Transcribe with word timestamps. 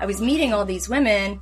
I 0.00 0.06
was 0.06 0.20
meeting 0.20 0.52
all 0.52 0.64
these 0.64 0.88
women 0.88 1.40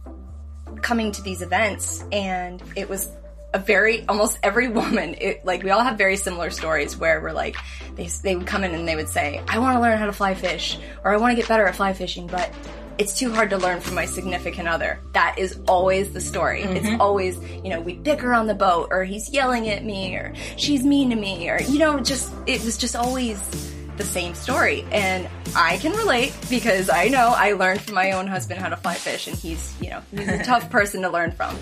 coming 0.80 1.12
to 1.12 1.22
these 1.22 1.42
events, 1.42 2.04
and 2.12 2.62
it 2.76 2.88
was 2.88 3.08
a 3.54 3.58
very 3.58 4.06
almost 4.08 4.38
every 4.42 4.68
woman 4.68 5.14
it, 5.20 5.44
like 5.44 5.62
we 5.62 5.70
all 5.70 5.82
have 5.82 5.98
very 5.98 6.16
similar 6.16 6.50
stories 6.50 6.96
where 6.96 7.20
we're 7.20 7.32
like 7.32 7.56
they, 7.96 8.06
they 8.22 8.36
would 8.36 8.46
come 8.46 8.64
in 8.64 8.74
and 8.74 8.88
they 8.88 8.96
would 8.96 9.08
say 9.08 9.42
i 9.48 9.58
want 9.58 9.76
to 9.76 9.80
learn 9.80 9.98
how 9.98 10.06
to 10.06 10.12
fly 10.12 10.34
fish 10.34 10.78
or 11.04 11.12
i 11.12 11.16
want 11.16 11.32
to 11.32 11.36
get 11.36 11.48
better 11.48 11.66
at 11.66 11.76
fly 11.76 11.92
fishing 11.92 12.26
but 12.26 12.50
it's 12.98 13.18
too 13.18 13.32
hard 13.32 13.50
to 13.50 13.58
learn 13.58 13.80
from 13.80 13.94
my 13.94 14.04
significant 14.04 14.68
other 14.68 15.00
that 15.12 15.34
is 15.38 15.58
always 15.66 16.12
the 16.12 16.20
story 16.20 16.62
mm-hmm. 16.62 16.76
it's 16.76 17.00
always 17.00 17.38
you 17.64 17.70
know 17.70 17.80
we 17.80 17.94
bicker 17.94 18.32
on 18.32 18.46
the 18.46 18.54
boat 18.54 18.88
or 18.90 19.04
he's 19.04 19.30
yelling 19.30 19.68
at 19.68 19.84
me 19.84 20.14
or 20.14 20.32
she's 20.56 20.84
mean 20.84 21.10
to 21.10 21.16
me 21.16 21.48
or 21.48 21.60
you 21.62 21.78
know 21.78 22.00
just 22.00 22.32
it 22.46 22.62
was 22.64 22.76
just 22.76 22.96
always 22.96 23.71
the 23.96 24.04
same 24.04 24.34
story 24.34 24.84
and 24.90 25.28
i 25.54 25.76
can 25.78 25.92
relate 25.92 26.34
because 26.48 26.88
i 26.88 27.08
know 27.08 27.32
i 27.36 27.52
learned 27.52 27.80
from 27.80 27.94
my 27.94 28.12
own 28.12 28.26
husband 28.26 28.60
how 28.60 28.68
to 28.68 28.76
fly 28.76 28.94
fish 28.94 29.26
and 29.26 29.36
he's 29.36 29.74
you 29.80 29.90
know 29.90 30.00
he's 30.10 30.28
a 30.28 30.42
tough 30.42 30.70
person 30.76 31.02
to 31.02 31.10
learn 31.10 31.30
from 31.32 31.56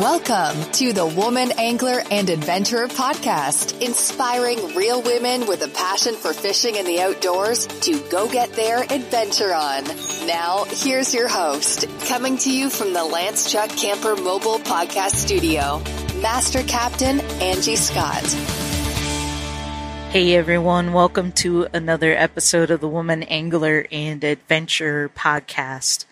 Welcome 0.00 0.70
to 0.72 0.92
the 0.92 1.06
Woman 1.06 1.52
Angler 1.58 2.02
and 2.10 2.30
Adventurer 2.30 2.86
podcast, 2.86 3.80
inspiring 3.82 4.74
real 4.74 5.02
women 5.02 5.46
with 5.46 5.62
a 5.62 5.68
passion 5.68 6.14
for 6.14 6.32
fishing 6.32 6.76
in 6.76 6.84
the 6.86 7.00
outdoors 7.00 7.66
to 7.66 7.98
go 8.08 8.28
get 8.28 8.52
their 8.52 8.82
adventure 8.82 9.52
on. 9.54 9.84
Now, 10.26 10.64
here's 10.68 11.12
your 11.12 11.28
host, 11.28 11.86
coming 12.06 12.38
to 12.38 12.52
you 12.52 12.70
from 12.70 12.92
the 12.92 13.04
Lance 13.04 13.50
Truck 13.50 13.70
Camper 13.70 14.16
Mobile 14.16 14.58
Podcast 14.58 15.16
Studio, 15.16 15.82
Master 16.20 16.62
Captain 16.62 17.20
Angie 17.40 17.76
Scott. 17.76 18.24
Hey 20.10 20.34
everyone, 20.34 20.92
welcome 20.92 21.30
to 21.34 21.68
another 21.72 22.12
episode 22.12 22.72
of 22.72 22.80
the 22.80 22.88
Woman 22.88 23.22
Angler 23.22 23.86
and 23.92 24.24
Adventure 24.24 25.08
podcast. 25.16 26.04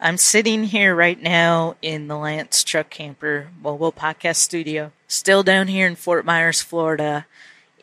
I'm 0.00 0.16
sitting 0.16 0.64
here 0.64 0.96
right 0.96 1.22
now 1.22 1.76
in 1.80 2.08
the 2.08 2.16
Lance 2.16 2.64
Truck 2.64 2.90
Camper 2.90 3.50
Mobile 3.62 3.92
Podcast 3.92 4.38
Studio, 4.38 4.90
still 5.06 5.44
down 5.44 5.68
here 5.68 5.86
in 5.86 5.94
Fort 5.94 6.24
Myers, 6.24 6.60
Florida. 6.60 7.24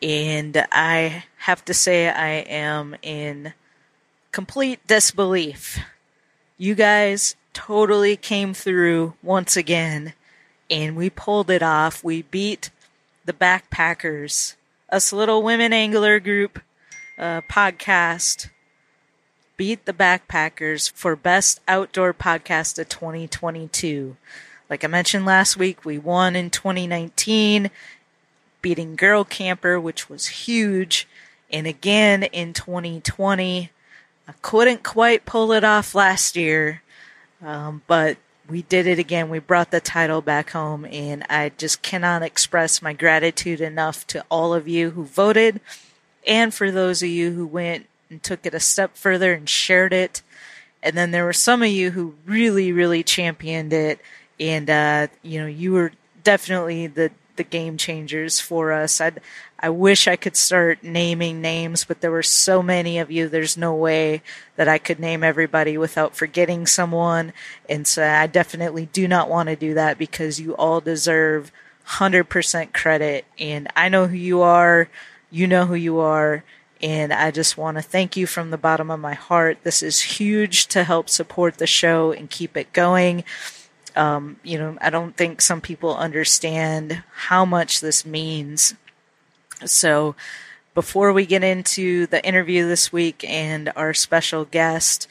And 0.02 0.66
I 0.70 1.24
have 1.38 1.64
to 1.64 1.72
say, 1.72 2.10
I 2.10 2.28
am 2.42 2.94
in 3.00 3.54
complete 4.32 4.86
disbelief. 4.86 5.78
You 6.58 6.74
guys 6.74 7.36
totally 7.54 8.18
came 8.18 8.52
through 8.52 9.14
once 9.22 9.56
again, 9.56 10.12
and 10.68 10.94
we 10.94 11.08
pulled 11.08 11.48
it 11.48 11.62
off. 11.62 12.04
We 12.04 12.20
beat 12.20 12.68
the 13.24 13.32
Backpackers, 13.32 14.56
us 14.90 15.12
little 15.12 15.42
women 15.42 15.72
angler 15.72 16.20
group 16.20 16.60
uh, 17.18 17.40
podcast 17.50 18.50
beat 19.56 19.84
the 19.84 19.92
Backpackers 19.92 20.92
for 20.92 21.14
Best 21.14 21.60
Outdoor 21.68 22.12
Podcast 22.12 22.78
of 22.78 22.88
2022. 22.88 24.16
Like 24.68 24.84
I 24.84 24.88
mentioned 24.88 25.24
last 25.24 25.56
week, 25.56 25.84
we 25.84 25.98
won 25.98 26.34
in 26.34 26.50
2019, 26.50 27.70
beating 28.62 28.96
Girl 28.96 29.24
Camper, 29.24 29.78
which 29.78 30.08
was 30.08 30.26
huge. 30.26 31.06
And 31.52 31.66
again 31.66 32.24
in 32.24 32.52
2020, 32.52 33.70
I 34.26 34.32
couldn't 34.42 34.82
quite 34.82 35.26
pull 35.26 35.52
it 35.52 35.64
off 35.64 35.94
last 35.94 36.34
year, 36.34 36.82
um, 37.42 37.82
but 37.86 38.16
we 38.48 38.62
did 38.62 38.86
it 38.86 38.98
again. 38.98 39.30
We 39.30 39.38
brought 39.38 39.70
the 39.70 39.80
title 39.80 40.20
back 40.20 40.50
home, 40.50 40.84
and 40.84 41.24
I 41.30 41.50
just 41.56 41.82
cannot 41.82 42.22
express 42.22 42.82
my 42.82 42.92
gratitude 42.92 43.60
enough 43.60 44.06
to 44.08 44.24
all 44.30 44.54
of 44.54 44.68
you 44.68 44.90
who 44.90 45.04
voted 45.04 45.60
and 46.26 46.52
for 46.52 46.70
those 46.70 47.02
of 47.02 47.08
you 47.08 47.32
who 47.32 47.46
went 47.46 47.86
and 48.10 48.22
took 48.22 48.46
it 48.46 48.54
a 48.54 48.60
step 48.60 48.96
further 48.96 49.32
and 49.32 49.48
shared 49.48 49.92
it. 49.92 50.22
And 50.82 50.96
then 50.96 51.10
there 51.10 51.24
were 51.24 51.32
some 51.32 51.62
of 51.62 51.68
you 51.68 51.90
who 51.90 52.14
really, 52.26 52.72
really 52.72 53.02
championed 53.02 53.72
it. 53.72 54.00
And, 54.38 54.68
uh, 54.68 55.06
you 55.22 55.40
know, 55.40 55.46
you 55.46 55.72
were 55.72 55.92
definitely 56.22 56.86
the, 56.86 57.10
the 57.36 57.44
game 57.44 57.76
changers 57.76 58.40
for 58.40 58.72
us. 58.72 59.00
I 59.00 59.12
I 59.64 59.70
wish 59.70 60.06
I 60.06 60.16
could 60.16 60.36
start 60.36 60.82
naming 60.82 61.40
names, 61.40 61.84
but 61.84 62.02
there 62.02 62.10
were 62.10 62.22
so 62.22 62.62
many 62.62 62.98
of 62.98 63.10
you. 63.10 63.30
There's 63.30 63.56
no 63.56 63.74
way 63.74 64.20
that 64.56 64.68
I 64.68 64.76
could 64.76 65.00
name 65.00 65.24
everybody 65.24 65.78
without 65.78 66.14
forgetting 66.14 66.66
someone. 66.66 67.32
And 67.66 67.86
so 67.86 68.06
I 68.06 68.26
definitely 68.26 68.90
do 68.92 69.08
not 69.08 69.30
want 69.30 69.48
to 69.48 69.56
do 69.56 69.72
that 69.72 69.96
because 69.96 70.38
you 70.38 70.54
all 70.56 70.82
deserve 70.82 71.50
100% 71.86 72.74
credit. 72.74 73.24
And 73.38 73.68
I 73.74 73.88
know 73.88 74.06
who 74.06 74.18
you 74.18 74.42
are. 74.42 74.90
You 75.30 75.46
know 75.46 75.64
who 75.64 75.76
you 75.76 75.98
are. 75.98 76.44
And 76.82 77.10
I 77.10 77.30
just 77.30 77.56
want 77.56 77.78
to 77.78 77.82
thank 77.82 78.18
you 78.18 78.26
from 78.26 78.50
the 78.50 78.58
bottom 78.58 78.90
of 78.90 79.00
my 79.00 79.14
heart. 79.14 79.58
This 79.62 79.82
is 79.82 80.02
huge 80.02 80.66
to 80.66 80.84
help 80.84 81.08
support 81.08 81.56
the 81.56 81.66
show 81.66 82.12
and 82.12 82.28
keep 82.28 82.54
it 82.54 82.74
going. 82.74 83.24
Um, 83.96 84.36
you 84.42 84.58
know, 84.58 84.76
I 84.80 84.90
don't 84.90 85.16
think 85.16 85.40
some 85.40 85.60
people 85.60 85.96
understand 85.96 87.02
how 87.12 87.44
much 87.44 87.80
this 87.80 88.04
means. 88.04 88.74
So, 89.64 90.14
before 90.74 91.12
we 91.12 91.24
get 91.24 91.44
into 91.44 92.06
the 92.06 92.24
interview 92.26 92.66
this 92.66 92.92
week 92.92 93.24
and 93.24 93.72
our 93.76 93.94
special 93.94 94.44
guest, 94.44 95.06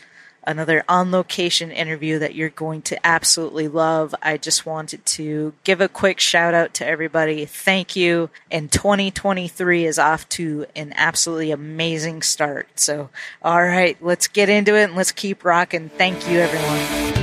another 0.45 0.83
on 0.88 1.11
location 1.11 1.71
interview 1.71 2.19
that 2.19 2.35
you're 2.35 2.49
going 2.49 2.81
to 2.83 3.05
absolutely 3.05 3.67
love. 3.67 4.13
I 4.21 4.38
just 4.38 4.66
wanted 4.66 5.05
to 5.05 5.53
give 5.63 5.81
a 5.81 5.88
quick 5.88 6.19
shout 6.19 6.53
out 6.53 6.73
to 6.75 6.85
everybody. 6.85 7.45
Thank 7.45 7.95
you. 7.95 8.29
And 8.51 8.71
2023 8.71 9.85
is 9.85 10.00
off 10.00 10.27
to 10.29 10.65
an 10.75 10.94
absolutely 10.95 11.51
amazing 11.51 12.21
start. 12.21 12.67
So, 12.75 13.09
all 13.41 13.63
right, 13.63 13.97
let's 14.01 14.27
get 14.27 14.50
into 14.50 14.75
it 14.75 14.83
and 14.83 14.95
let's 14.95 15.11
keep 15.11 15.45
rocking. 15.45 15.89
Thank 15.89 16.27
you, 16.29 16.39
everyone. 16.39 17.22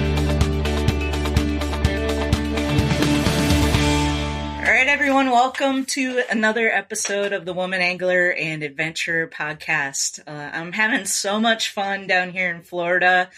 Everyone. 5.20 5.38
Welcome 5.38 5.84
to 5.84 6.22
another 6.30 6.70
episode 6.70 7.34
of 7.34 7.44
the 7.44 7.52
Woman 7.52 7.82
Angler 7.82 8.32
and 8.32 8.62
Adventure 8.62 9.28
podcast. 9.28 10.18
Uh, 10.26 10.50
I'm 10.56 10.72
having 10.72 11.04
so 11.04 11.38
much 11.38 11.68
fun 11.68 12.06
down 12.06 12.30
here 12.30 12.48
in 12.54 12.62
Florida. 12.62 13.28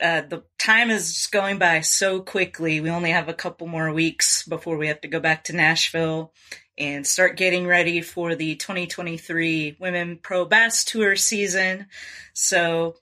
Uh, 0.00 0.22
the 0.22 0.44
time 0.58 0.88
is 0.88 1.28
going 1.30 1.58
by 1.58 1.82
so 1.82 2.20
quickly. 2.20 2.80
We 2.80 2.88
only 2.88 3.10
have 3.10 3.28
a 3.28 3.34
couple 3.34 3.66
more 3.66 3.92
weeks 3.92 4.46
before 4.46 4.78
we 4.78 4.86
have 4.86 5.02
to 5.02 5.08
go 5.08 5.20
back 5.20 5.44
to 5.44 5.54
Nashville 5.54 6.32
and 6.78 7.06
start 7.06 7.36
getting 7.36 7.66
ready 7.66 8.00
for 8.00 8.34
the 8.34 8.54
2023 8.54 9.76
Women 9.78 10.18
Pro 10.22 10.46
Bass 10.46 10.84
Tour 10.84 11.16
season. 11.16 11.88
So, 12.32 12.96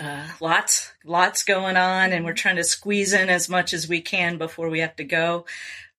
uh, 0.00 0.26
lots, 0.40 0.92
lots 1.04 1.44
going 1.44 1.76
on, 1.76 2.12
and 2.12 2.24
we're 2.24 2.32
trying 2.32 2.56
to 2.56 2.64
squeeze 2.64 3.12
in 3.12 3.28
as 3.28 3.50
much 3.50 3.74
as 3.74 3.88
we 3.88 4.00
can 4.00 4.38
before 4.38 4.70
we 4.70 4.80
have 4.80 4.96
to 4.96 5.04
go 5.04 5.44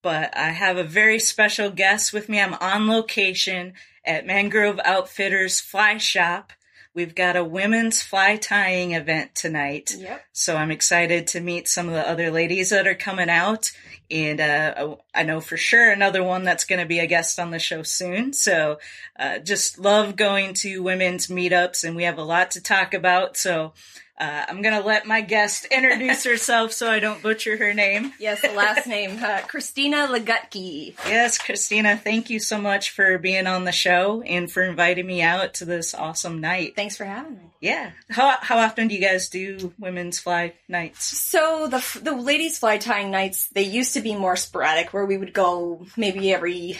but 0.01 0.35
I 0.37 0.49
have 0.49 0.77
a 0.77 0.83
very 0.83 1.19
special 1.19 1.69
guest 1.69 2.13
with 2.13 2.29
me. 2.29 2.39
I'm 2.39 2.53
on 2.55 2.87
location 2.87 3.73
at 4.05 4.25
Mangrove 4.25 4.79
Outfitters 4.83 5.59
Fly 5.59 5.97
Shop. 5.97 6.53
We've 6.93 7.13
got 7.13 7.35
a 7.35 7.43
women's 7.43 8.01
fly 8.01 8.37
tying 8.37 8.93
event 8.93 9.35
tonight. 9.35 9.93
Yep. 9.95 10.25
So 10.31 10.57
I'm 10.57 10.71
excited 10.71 11.27
to 11.27 11.41
meet 11.41 11.67
some 11.67 11.87
of 11.87 11.93
the 11.93 12.09
other 12.09 12.31
ladies 12.31 12.71
that 12.71 12.87
are 12.87 12.95
coming 12.95 13.29
out. 13.29 13.71
And 14.09 14.39
uh, 14.39 14.95
I 15.13 15.23
know 15.23 15.39
for 15.39 15.57
sure 15.57 15.91
another 15.91 16.23
one 16.23 16.43
that's 16.43 16.65
going 16.65 16.79
to 16.79 16.87
be 16.87 16.97
a 16.97 17.05
guest 17.05 17.37
on 17.37 17.51
the 17.51 17.59
show 17.59 17.83
soon. 17.83 18.33
So 18.33 18.79
uh, 19.19 19.39
just 19.39 19.77
love 19.77 20.15
going 20.15 20.55
to 20.55 20.81
women's 20.81 21.27
meetups, 21.27 21.83
and 21.83 21.95
we 21.95 22.03
have 22.03 22.17
a 22.17 22.23
lot 22.23 22.51
to 22.51 22.61
talk 22.61 22.95
about. 22.95 23.37
So 23.37 23.73
uh, 24.17 24.45
I'm 24.47 24.61
going 24.61 24.79
to 24.79 24.85
let 24.85 25.05
my 25.05 25.21
guest 25.21 25.65
introduce 25.65 26.23
herself 26.25 26.71
so 26.71 26.89
I 26.89 26.99
don't 26.99 27.21
butcher 27.21 27.55
her 27.57 27.73
name. 27.73 28.13
Yes, 28.19 28.41
the 28.41 28.51
last 28.51 28.87
name, 28.87 29.23
uh, 29.23 29.41
Christina 29.47 30.07
Legutki. 30.07 30.95
Yes, 31.07 31.37
Christina, 31.37 31.95
thank 31.97 32.29
you 32.29 32.39
so 32.39 32.59
much 32.59 32.91
for 32.91 33.17
being 33.17 33.45
on 33.45 33.65
the 33.65 33.71
show 33.71 34.21
and 34.23 34.51
for 34.51 34.63
inviting 34.63 35.05
me 35.05 35.21
out 35.21 35.55
to 35.55 35.65
this 35.65 35.93
awesome 35.93 36.41
night. 36.41 36.75
Thanks 36.75 36.97
for 36.97 37.05
having 37.05 37.35
me. 37.35 37.51
Yeah. 37.61 37.91
How, 38.09 38.37
how 38.41 38.57
often 38.57 38.87
do 38.87 38.95
you 38.95 39.01
guys 39.01 39.29
do 39.29 39.73
women's 39.77 40.19
fly 40.19 40.53
nights? 40.67 41.03
So 41.03 41.67
the, 41.67 41.99
the 42.01 42.15
ladies 42.15 42.59
fly 42.59 42.77
tying 42.77 43.11
nights, 43.11 43.47
they 43.49 43.63
used 43.63 43.93
to 43.93 44.01
be 44.01 44.15
more 44.15 44.35
sporadic 44.35 44.93
where 44.93 45.05
we 45.05 45.17
would 45.17 45.33
go 45.33 45.85
maybe 45.95 46.33
every 46.33 46.77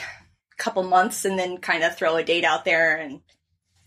couple 0.58 0.82
months 0.84 1.24
and 1.24 1.38
then 1.38 1.58
kind 1.58 1.84
of 1.84 1.96
throw 1.96 2.16
a 2.16 2.24
date 2.24 2.44
out 2.44 2.66
there 2.66 2.98
and 2.98 3.22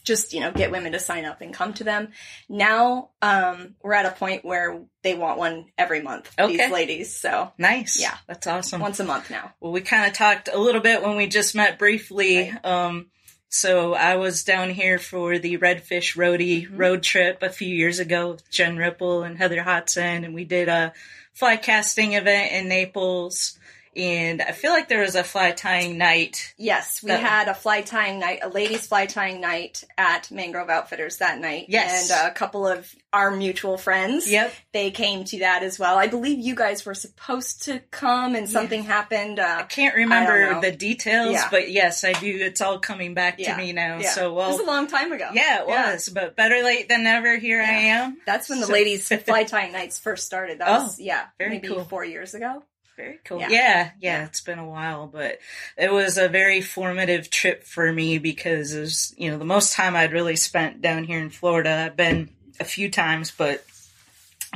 just 0.02 0.32
you 0.32 0.40
know 0.40 0.50
get 0.50 0.70
women 0.70 0.92
to 0.92 0.98
sign 0.98 1.24
up 1.24 1.40
and 1.40 1.54
come 1.54 1.72
to 1.74 1.84
them. 1.84 2.08
Now 2.48 3.10
um 3.22 3.74
we're 3.82 3.94
at 3.94 4.06
a 4.06 4.12
point 4.12 4.44
where 4.44 4.80
they 5.02 5.14
want 5.14 5.38
one 5.38 5.66
every 5.78 6.02
month 6.02 6.32
okay. 6.38 6.56
these 6.56 6.70
ladies 6.70 7.16
so. 7.16 7.52
Nice. 7.58 8.00
Yeah. 8.00 8.16
That's 8.26 8.46
awesome. 8.46 8.80
Once 8.80 9.00
a 9.00 9.04
month 9.04 9.30
now. 9.30 9.52
Well 9.60 9.72
we 9.72 9.80
kind 9.80 10.06
of 10.06 10.12
talked 10.12 10.48
a 10.52 10.58
little 10.58 10.80
bit 10.80 11.02
when 11.02 11.16
we 11.16 11.26
just 11.26 11.54
met 11.54 11.78
briefly. 11.78 12.50
Right. 12.50 12.64
um 12.64 13.06
so 13.52 13.94
I 13.94 14.14
was 14.14 14.44
down 14.44 14.70
here 14.70 15.00
for 15.00 15.38
the 15.38 15.58
Redfish 15.58 16.16
Roadie 16.16 16.66
mm-hmm. 16.66 16.76
road 16.76 17.02
trip 17.02 17.42
a 17.42 17.50
few 17.50 17.74
years 17.74 17.98
ago 17.98 18.30
with 18.30 18.48
Jen 18.48 18.76
Ripple 18.76 19.24
and 19.24 19.36
Heather 19.36 19.60
Hodson, 19.60 20.22
and 20.22 20.34
we 20.34 20.44
did 20.44 20.68
a 20.68 20.92
fly 21.32 21.56
casting 21.56 22.12
event 22.12 22.52
in 22.52 22.68
Naples 22.68 23.58
and 23.96 24.40
I 24.42 24.52
feel 24.52 24.70
like 24.72 24.88
there 24.88 25.00
was 25.02 25.14
a 25.14 25.24
fly 25.24 25.50
tying 25.52 25.98
night. 25.98 26.54
Yes, 26.56 27.02
we 27.02 27.08
That- 27.10 27.20
had 27.20 27.48
a 27.48 27.54
fly 27.54 27.82
tying 27.82 28.18
night, 28.20 28.40
a 28.42 28.48
ladies 28.48 28.86
fly 28.86 29.06
tying 29.06 29.40
night 29.40 29.84
at 29.98 30.30
Mangrove 30.30 30.70
Outfitters 30.70 31.16
that 31.18 31.38
night. 31.38 31.66
Yes. 31.68 32.10
and 32.10 32.28
a 32.28 32.34
couple 32.34 32.66
of 32.66 32.94
our 33.12 33.30
mutual 33.32 33.76
friends. 33.76 34.30
Yep. 34.30 34.54
they 34.72 34.90
came 34.92 35.24
to 35.24 35.40
that 35.40 35.64
as 35.64 35.78
well. 35.80 35.98
I 35.98 36.06
believe 36.06 36.38
you 36.38 36.54
guys 36.54 36.86
were 36.86 36.94
supposed 36.94 37.64
to 37.64 37.80
come, 37.90 38.36
and 38.36 38.48
something 38.48 38.84
happened. 38.84 39.40
Uh, 39.40 39.56
I 39.60 39.62
can't 39.64 39.96
remember 39.96 40.52
know. 40.54 40.60
the 40.60 40.70
details, 40.70 41.32
Yeah. 41.32 41.48
but 41.50 41.70
yes, 41.70 42.04
I 42.04 42.12
do. 42.12 42.38
It's 42.40 42.60
all 42.60 42.78
coming 42.78 43.14
back 43.14 43.34
Yeah. 43.38 43.52
to 43.56 43.58
me 43.60 43.72
now. 43.72 43.98
yeah. 43.98 44.10
So 44.10 44.28
it 44.30 44.34
was 44.34 44.56
well, 44.58 44.64
a 44.64 44.68
long 44.68 44.86
time 44.86 45.10
ago. 45.10 45.28
yeah, 45.32 45.60
it 45.62 45.66
was, 45.66 46.08
but 46.08 46.36
better 46.36 46.62
late 46.62 46.88
than 46.88 47.02
never. 47.02 47.36
Here 47.36 47.60
I 47.60 47.64
am. 47.72 48.18
That's 48.26 48.48
when 48.48 48.60
the 48.60 48.66
So- 48.66 48.72
ladies 48.72 49.08
fly 49.26 49.42
tying 49.42 49.72
nights 49.72 49.98
first 49.98 50.24
started. 50.24 50.60
That 50.60 50.68
Oh, 50.68 50.82
was 50.84 51.00
yeah, 51.00 51.24
very 51.38 51.50
maybe 51.50 51.66
cool. 51.68 51.84
four 51.84 52.04
years 52.04 52.34
ago. 52.34 52.62
Very 53.00 53.18
cool. 53.24 53.40
Yeah. 53.40 53.48
Yeah. 53.48 53.58
yeah, 53.58 53.90
Yeah. 54.00 54.24
it's 54.26 54.40
been 54.42 54.58
a 54.58 54.68
while, 54.68 55.06
but 55.06 55.38
it 55.78 55.90
was 55.92 56.18
a 56.18 56.28
very 56.28 56.60
formative 56.60 57.30
trip 57.30 57.64
for 57.64 57.90
me 57.92 58.18
because 58.18 58.74
it 58.74 58.80
was, 58.80 59.14
you 59.16 59.30
know, 59.30 59.38
the 59.38 59.44
most 59.44 59.72
time 59.72 59.96
I'd 59.96 60.12
really 60.12 60.36
spent 60.36 60.82
down 60.82 61.04
here 61.04 61.18
in 61.18 61.30
Florida. 61.30 61.84
I've 61.86 61.96
been 61.96 62.28
a 62.58 62.64
few 62.64 62.90
times, 62.90 63.30
but 63.30 63.64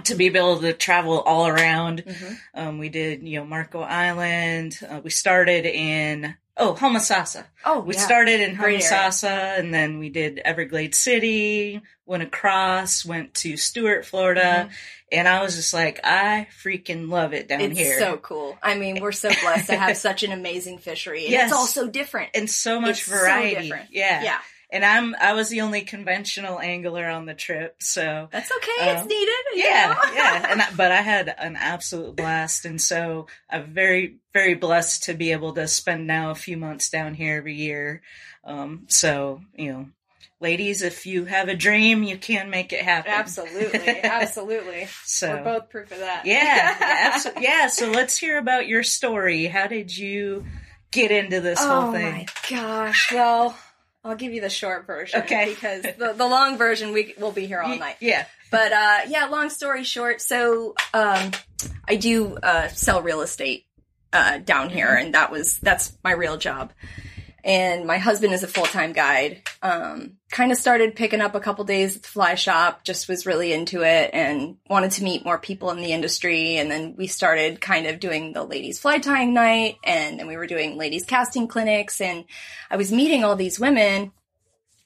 to 0.05 0.15
be 0.17 0.27
able 0.27 0.59
to 0.61 0.73
travel 0.73 1.21
all 1.21 1.47
around, 1.47 2.05
Mm-hmm. 2.05 2.35
um, 2.55 2.79
we 2.79 2.89
did, 2.89 3.23
you 3.27 3.39
know, 3.39 3.47
Marco 3.47 3.81
Island. 3.81 4.79
Uh, 4.89 5.01
we 5.05 5.11
started 5.11 5.65
in, 5.67 6.35
oh, 6.57 6.75
Homosassa. 6.75 7.45
Oh, 7.65 7.81
We 7.81 7.95
yeah. 7.95 8.01
started 8.01 8.41
in 8.41 8.57
Great 8.57 8.83
area. 8.83 8.97
Homosassa 9.09 9.59
and 9.59 9.73
then 9.73 9.99
we 10.01 10.11
did 10.11 10.39
Everglades 10.39 10.99
City, 10.99 11.81
went 12.07 12.23
across, 12.23 13.05
went 13.05 13.35
to 13.35 13.57
Stuart, 13.57 14.05
Florida. 14.05 14.69
And 15.13 15.29
I 15.29 15.43
was 15.43 15.55
just 15.55 15.73
like, 15.73 16.01
I 16.03 16.49
freaking 16.63 17.09
love 17.09 17.33
it 17.33 17.47
down 17.47 17.61
Mm-hmm. 17.61 17.71
It's 17.73 17.79
here. 17.81 17.99
so 18.01 18.17
cool. 18.17 18.59
I 18.61 18.75
mean, 18.77 19.01
we're 19.01 19.13
so 19.13 19.29
blessed 19.29 19.69
to 19.69 19.77
have 19.77 19.97
such 20.09 20.25
an 20.25 20.33
amazing 20.33 20.79
fishery. 20.79 21.23
And 21.25 21.31
Yes. 21.33 21.45
it's 21.51 21.53
all 21.57 21.67
so 21.67 21.87
different. 21.89 22.31
and 22.35 22.51
so 22.51 22.81
much 22.81 22.99
It's 22.99 23.05
so 23.07 23.17
variety. 23.17 23.63
different. 23.69 23.91
yeah. 23.93 24.23
Yeah. 24.25 24.39
And 24.71 24.85
I'm 24.85 25.15
I 25.21 25.35
was 25.35 25.49
the 25.51 25.61
only 25.61 25.83
conventional 25.83 26.59
angler 26.61 27.07
on 27.07 27.27
the 27.27 27.35
trip, 27.35 27.77
so 27.81 28.29
That's 28.33 28.51
okay. 28.51 28.91
Um, 28.91 28.97
it's 28.97 29.07
needed. 29.07 29.35
yeah, 29.67 29.95
yeah. 30.15 30.47
And 30.51 30.63
I, 30.63 30.67
but 30.77 30.91
I 30.91 31.01
had 31.03 31.33
an 31.39 31.57
absolute 31.57 32.17
blast, 32.17 32.65
and 32.65 32.81
so 32.81 33.27
I'm 33.49 33.73
very 33.73 34.17
very 34.33 34.55
blessed 34.55 35.05
to 35.05 35.15
be 35.15 35.33
able 35.33 35.53
to 35.55 35.69
spend 35.69 36.07
now 36.07 36.31
a 36.31 36.35
few 36.35 36.57
months 36.57 36.91
down 36.91 37.15
here 37.15 37.37
every 37.37 37.55
year. 37.55 38.03
Um, 38.43 38.87
so 38.89 39.43
you 39.55 39.73
know, 39.73 39.87
ladies, 40.41 40.83
if 40.83 41.07
you 41.07 41.25
have 41.27 41.49
a 41.49 41.55
dream, 41.55 42.03
you 42.03 42.17
can 42.19 42.51
make 42.51 42.73
it 42.73 42.81
happen. 42.83 43.13
Absolutely. 43.13 44.01
Absolutely. 44.03 44.89
So 45.05 45.29
We're 45.37 45.45
both 45.45 45.71
proof 45.71 45.93
of 45.93 45.99
that. 45.99 46.27
yeah, 46.27 46.43
yeah, 46.81 47.13
abso- 47.13 47.35
yeah. 47.41 47.67
So 47.69 47.91
let's 47.91 48.17
hear 48.19 48.39
about 48.39 48.67
your 48.67 48.83
story. 48.83 49.47
How 49.47 49.67
did 49.69 49.97
you 49.97 50.45
get 50.91 51.11
into 51.11 51.41
this 51.41 51.59
Oh 51.63 51.83
whole 51.83 51.93
thing? 51.93 52.13
my 52.13 52.27
gosh. 52.51 53.13
Well, 53.13 53.57
I'll 54.05 54.17
give 54.17 54.33
you 54.33 54.41
the 54.41 54.51
short 54.51 54.87
version. 54.87 55.23
Okay. 55.23 55.55
Because 55.55 55.83
the, 55.83 56.13
the 56.17 56.27
long 56.27 56.59
version, 56.59 56.93
we 56.93 57.15
will 57.19 57.33
be 57.33 57.47
here 57.47 57.61
all 57.61 57.77
night. 57.77 57.97
Yeah. 58.01 58.27
But 58.51 58.73
uh, 58.73 58.99
yeah, 59.09 59.27
long 59.27 59.51
story 59.51 59.83
short, 59.83 60.21
so 60.21 60.75
um, 60.93 61.31
I 61.89 61.97
do 61.97 62.37
uh, 62.37 62.69
sell 62.69 63.03
real 63.03 63.23
estate 63.23 63.67
uh, 64.13 64.39
down 64.39 64.71
here, 64.71 64.95
and 64.95 65.15
that 65.15 65.31
was 65.31 65.59
that's 65.59 65.97
my 66.05 66.13
real 66.13 66.37
job. 66.37 66.73
And 67.45 67.87
my 67.87 67.99
husband 67.99 68.33
is 68.33 68.43
a 68.43 68.49
full 68.49 68.65
time 68.65 68.95
guide. 68.95 69.43
Um, 69.61 70.17
kind 70.31 70.51
of 70.51 70.57
started 70.57 70.97
picking 70.97 71.21
up 71.21 71.35
a 71.35 71.41
couple 71.41 71.65
days 71.65 71.97
at 71.97 72.03
the 72.03 72.09
fly 72.09 72.37
shop. 72.37 72.85
Just 72.85 73.07
was 73.07 73.27
really 73.27 73.53
into 73.53 73.83
it 73.83 74.11
and 74.15 74.57
wanted 74.71 74.93
to 74.93 75.05
meet 75.05 75.27
more 75.27 75.39
people 75.39 75.71
in 75.71 75.77
the 75.77 75.93
industry. 75.93 76.57
And 76.57 76.71
then 76.71 76.95
we 76.97 77.07
started 77.07 77.61
kind 77.61 77.87
of 77.87 78.01
doing 78.01 78.33
the 78.33 78.45
ladies 78.45 78.79
fly 78.79 78.99
tying 78.99 79.35
night, 79.35 79.77
and 79.85 80.19
then 80.19 80.27
we 80.27 80.39
were 80.39 80.47
doing 80.47 80.79
ladies 80.79 81.05
casting 81.05 81.47
clinics. 81.47 82.01
And 82.01 82.25
I 82.71 82.79
was 82.79 82.91
meeting 82.91 83.25
all 83.25 83.37
these 83.37 83.61
women 83.61 84.13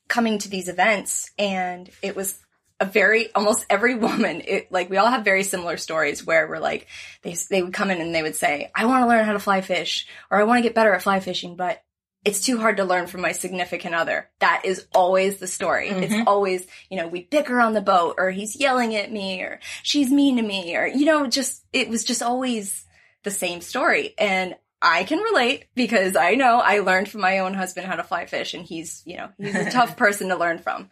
coming 0.08 0.38
to 0.38 0.48
these 0.48 0.68
events, 0.68 1.30
and 1.38 1.88
it 2.02 2.16
was 2.16 2.40
a 2.80 2.84
very 2.84 3.32
almost 3.34 3.66
every 3.70 3.94
woman 4.06 4.42
it, 4.44 4.72
like 4.72 4.90
we 4.90 4.96
all 4.96 5.10
have 5.10 5.24
very 5.24 5.44
similar 5.44 5.76
stories 5.76 6.26
where 6.26 6.48
we're 6.48 6.58
like 6.58 6.86
they 7.22 7.36
they 7.50 7.62
would 7.62 7.72
come 7.72 7.90
in 7.90 8.00
and 8.00 8.14
they 8.14 8.22
would 8.22 8.36
say 8.36 8.70
I 8.74 8.86
want 8.86 9.02
to 9.02 9.08
learn 9.08 9.24
how 9.24 9.32
to 9.32 9.40
fly 9.40 9.60
fish 9.60 10.06
or 10.30 10.38
I 10.38 10.44
want 10.44 10.58
to 10.58 10.62
get 10.62 10.74
better 10.74 10.92
at 10.94 11.02
fly 11.02 11.20
fishing 11.20 11.56
but 11.56 11.82
it's 12.28 12.44
too 12.44 12.58
hard 12.58 12.76
to 12.76 12.84
learn 12.84 13.06
from 13.06 13.22
my 13.22 13.32
significant 13.32 13.94
other 13.94 14.28
that 14.40 14.62
is 14.64 14.86
always 14.94 15.38
the 15.38 15.46
story 15.46 15.88
it's 15.88 16.12
mm-hmm. 16.12 16.28
always 16.28 16.66
you 16.90 16.96
know 16.96 17.08
we 17.08 17.22
bicker 17.22 17.58
on 17.60 17.72
the 17.72 17.80
boat 17.80 18.16
or 18.18 18.30
he's 18.30 18.56
yelling 18.56 18.94
at 18.94 19.10
me 19.10 19.40
or 19.42 19.58
she's 19.82 20.10
mean 20.10 20.36
to 20.36 20.42
me 20.42 20.76
or 20.76 20.86
you 20.86 21.06
know 21.06 21.26
just 21.26 21.64
it 21.72 21.88
was 21.88 22.04
just 22.04 22.22
always 22.22 22.84
the 23.24 23.30
same 23.30 23.60
story 23.60 24.14
and 24.18 24.54
I 24.80 25.04
can 25.04 25.18
relate 25.18 25.66
because 25.74 26.14
I 26.14 26.34
know 26.34 26.60
I 26.60 26.80
learned 26.80 27.08
from 27.08 27.20
my 27.20 27.40
own 27.40 27.54
husband 27.54 27.86
how 27.86 27.96
to 27.96 28.04
fly 28.04 28.26
fish 28.26 28.54
and 28.54 28.64
he's, 28.64 29.02
you 29.04 29.16
know, 29.16 29.28
he's 29.36 29.54
a 29.54 29.70
tough 29.70 29.96
person 29.96 30.28
to 30.28 30.36
learn 30.36 30.58
from. 30.58 30.90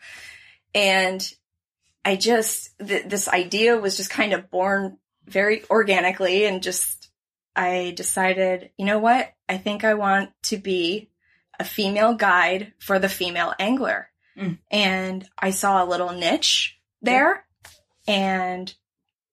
And 0.74 1.22
I 2.04 2.16
just, 2.16 2.76
th- 2.84 3.06
this 3.06 3.28
idea 3.28 3.78
was 3.78 3.96
just 3.96 4.10
kind 4.10 4.32
of 4.32 4.50
born 4.50 4.98
very 5.26 5.62
organically 5.70 6.46
and 6.46 6.62
just, 6.62 7.10
I 7.54 7.94
decided, 7.96 8.70
you 8.76 8.86
know 8.86 8.98
what? 8.98 9.32
I 9.48 9.56
think 9.56 9.84
I 9.84 9.94
want 9.94 10.30
to 10.44 10.56
be 10.56 11.10
a 11.58 11.64
female 11.64 12.14
guide 12.14 12.72
for 12.78 12.98
the 12.98 13.08
female 13.08 13.54
angler. 13.58 14.08
Mm. 14.36 14.58
And 14.70 15.28
I 15.38 15.50
saw 15.50 15.82
a 15.82 15.86
little 15.88 16.12
niche 16.12 16.78
there 17.02 17.44
and 18.06 18.72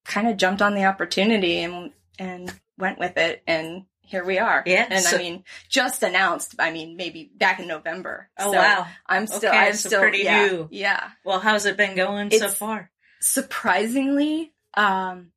kind 0.04 0.28
of 0.28 0.36
jumped 0.36 0.62
on 0.62 0.74
the 0.74 0.84
opportunity 0.84 1.58
and, 1.60 1.92
and 2.18 2.52
went 2.78 2.98
with 2.98 3.16
it. 3.16 3.42
And 3.46 3.84
here 4.00 4.24
we 4.24 4.38
are. 4.38 4.62
Yeah, 4.66 4.86
And 4.90 5.02
so- 5.02 5.16
I 5.16 5.18
mean, 5.18 5.44
just 5.68 6.02
announced, 6.02 6.54
I 6.58 6.70
mean, 6.70 6.96
maybe 6.96 7.30
back 7.36 7.58
in 7.60 7.66
November. 7.68 8.28
Oh 8.38 8.52
So 8.52 8.58
wow. 8.58 8.86
I'm 9.06 9.26
still, 9.26 9.50
Okay, 9.50 9.58
I'm 9.58 9.74
so 9.74 9.88
still, 9.88 10.00
pretty 10.00 10.22
yeah, 10.24 10.46
new. 10.46 10.68
yeah. 10.70 11.08
Well, 11.24 11.40
how's 11.40 11.66
it 11.66 11.76
been 11.76 11.96
going 11.96 12.30
so 12.30 12.48
far? 12.48 12.90
Surprisingly, 13.20 14.52
um, 14.74 15.32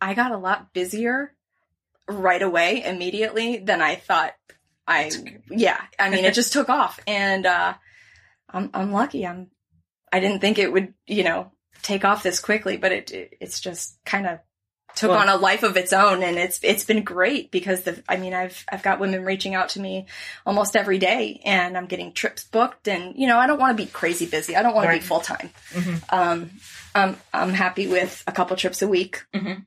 I 0.00 0.14
got 0.14 0.32
a 0.32 0.36
lot 0.36 0.72
busier 0.72 1.32
right 2.08 2.42
away, 2.42 2.82
immediately 2.84 3.58
than 3.58 3.80
I 3.80 3.94
thought. 3.94 4.34
I, 4.86 5.10
yeah, 5.50 5.80
I 5.98 6.10
mean, 6.10 6.24
it 6.24 6.34
just 6.40 6.52
took 6.52 6.68
off, 6.68 6.98
and 7.06 7.46
uh, 7.46 7.74
I'm, 8.50 8.70
I'm 8.74 8.92
lucky. 8.92 9.26
I'm, 9.26 9.48
I 10.12 10.20
didn't 10.20 10.40
think 10.40 10.58
it 10.58 10.72
would, 10.72 10.94
you 11.06 11.24
know, 11.24 11.52
take 11.82 12.04
off 12.04 12.22
this 12.22 12.40
quickly, 12.40 12.76
but 12.76 12.92
it, 12.92 13.10
it 13.10 13.34
it's 13.40 13.60
just 13.60 13.98
kind 14.04 14.26
of 14.26 14.38
took 14.94 15.10
Well- 15.10 15.20
on 15.20 15.28
a 15.28 15.36
life 15.36 15.62
of 15.62 15.76
its 15.76 15.92
own, 15.92 16.22
and 16.22 16.36
it's 16.36 16.60
it's 16.62 16.84
been 16.84 17.02
great 17.02 17.50
because 17.50 17.82
the, 17.82 18.02
I 18.08 18.16
mean, 18.18 18.34
I've 18.34 18.64
I've 18.70 18.82
got 18.82 19.00
women 19.00 19.24
reaching 19.24 19.54
out 19.54 19.70
to 19.70 19.80
me 19.80 20.06
almost 20.44 20.76
every 20.76 20.98
day, 20.98 21.40
and 21.44 21.76
I'm 21.78 21.86
getting 21.86 22.12
trips 22.12 22.44
booked, 22.44 22.88
and 22.88 23.16
you 23.16 23.26
know, 23.26 23.38
I 23.38 23.46
don't 23.46 23.58
want 23.60 23.76
to 23.76 23.82
be 23.82 23.88
crazy 23.90 24.26
busy. 24.26 24.54
I 24.56 24.62
don't 24.62 24.74
want 24.74 24.88
to 24.90 24.94
be 24.94 25.00
full 25.00 25.20
time. 25.20 25.50
Mhm. 25.70 26.02
Um, 26.12 26.50
I'm 26.94 27.16
I'm 27.32 27.54
happy 27.54 27.86
with 27.86 28.22
a 28.26 28.32
couple 28.32 28.54
trips 28.56 28.82
a 28.82 28.88
week. 28.88 29.24
Mhm. 29.34 29.64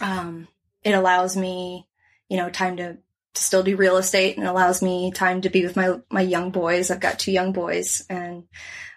Um, 0.00 0.46
it 0.84 0.92
allows 0.92 1.36
me, 1.36 1.88
you 2.28 2.36
know, 2.36 2.48
time 2.50 2.76
to, 2.76 2.98
to 3.38 3.44
still 3.44 3.62
do 3.62 3.76
real 3.76 3.96
estate, 3.96 4.36
and 4.36 4.44
it 4.46 4.48
allows 4.50 4.82
me 4.82 5.10
time 5.12 5.40
to 5.42 5.50
be 5.50 5.64
with 5.64 5.76
my 5.76 5.98
my 6.10 6.20
young 6.20 6.50
boys. 6.50 6.90
I've 6.90 7.00
got 7.00 7.18
two 7.18 7.32
young 7.32 7.52
boys, 7.52 8.04
and 8.10 8.44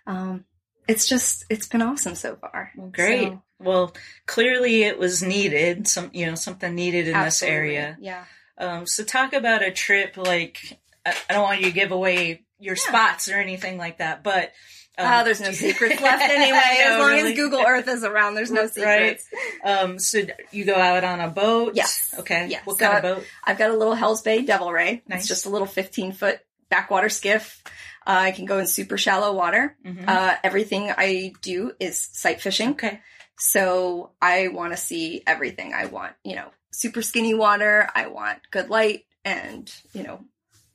um, 0.05 0.45
it's 0.87 1.07
just 1.07 1.45
it's 1.49 1.67
been 1.67 1.81
awesome 1.81 2.15
so 2.15 2.35
far. 2.35 2.71
Great. 2.91 3.29
So, 3.29 3.43
Well, 3.59 3.93
clearly 4.25 4.83
it 4.83 4.97
was 4.99 5.21
needed. 5.23 5.87
Some, 5.87 6.09
you 6.13 6.25
know, 6.25 6.35
something 6.35 6.73
needed 6.73 7.07
in 7.07 7.19
this 7.21 7.41
area. 7.43 7.97
yeah. 8.01 8.25
Um, 8.57 8.85
so 8.85 9.03
talk 9.03 9.33
about 9.33 9.63
a 9.63 9.71
trip. 9.71 10.17
Like, 10.17 10.79
I, 11.05 11.15
I 11.29 11.33
don't 11.33 11.43
want 11.43 11.61
you 11.61 11.67
to 11.67 11.71
give 11.71 11.91
away 11.91 12.43
your 12.59 12.75
Yeah. 12.75 12.81
spots 12.89 13.29
or 13.29 13.37
anything 13.37 13.77
like 13.77 13.99
that, 13.99 14.23
but 14.23 14.51
um, 14.97 15.05
Ah, 15.07 15.23
there's 15.23 15.41
no 15.41 15.51
secrets 15.65 16.01
left 16.01 16.21
anyway. 16.23 16.59
Know, 16.79 16.93
as 16.95 16.99
long 16.99 17.09
really. 17.09 17.31
as 17.31 17.35
Google 17.37 17.61
Earth 17.65 17.87
is 17.87 18.03
around, 18.03 18.35
there's 18.35 18.51
no 18.51 18.67
secrets. 18.67 19.27
Right. 19.63 19.71
Um, 19.79 19.99
so 19.99 20.21
you 20.51 20.65
go 20.65 20.75
out 20.75 21.03
on 21.03 21.19
a 21.19 21.29
boat. 21.29 21.73
Yes. 21.75 22.13
Okay. 22.19 22.47
Yes. 22.49 22.65
What 22.65 22.77
So 22.77 22.85
kind 22.85 22.97
of 23.05 23.17
boat? 23.17 23.25
I've 23.43 23.57
got 23.57 23.69
a 23.71 23.77
little 23.77 23.95
Hell's 23.95 24.21
Bay 24.21 24.41
Devil 24.43 24.71
Ray. 24.71 25.01
Nice. 25.07 25.19
It's 25.19 25.27
just 25.27 25.45
a 25.45 25.49
little 25.49 25.67
15 25.67 26.11
foot 26.13 26.39
backwater 26.69 27.09
skiff. 27.09 27.61
Uh, 28.05 28.17
I 28.19 28.31
can 28.31 28.45
go 28.45 28.57
in 28.59 28.65
super 28.67 28.97
shallow 28.97 29.33
water. 29.33 29.75
Mhm. 29.85 30.07
Uh, 30.07 30.35
everything 30.43 30.91
I 30.95 31.33
do 31.41 31.73
is 31.79 31.99
sight 32.13 32.41
fishing. 32.41 32.71
okay. 32.71 33.01
So 33.37 34.11
I 34.21 34.49
want 34.49 34.73
to 34.73 34.77
see 34.77 35.23
everything. 35.25 35.73
I 35.73 35.85
want, 35.85 36.13
you 36.23 36.35
know, 36.35 36.49
super 36.71 37.01
skinny 37.01 37.33
water. 37.33 37.89
I 37.95 38.07
want 38.07 38.39
good 38.51 38.69
light 38.69 39.05
and, 39.25 39.71
you 39.93 40.03
know, 40.03 40.21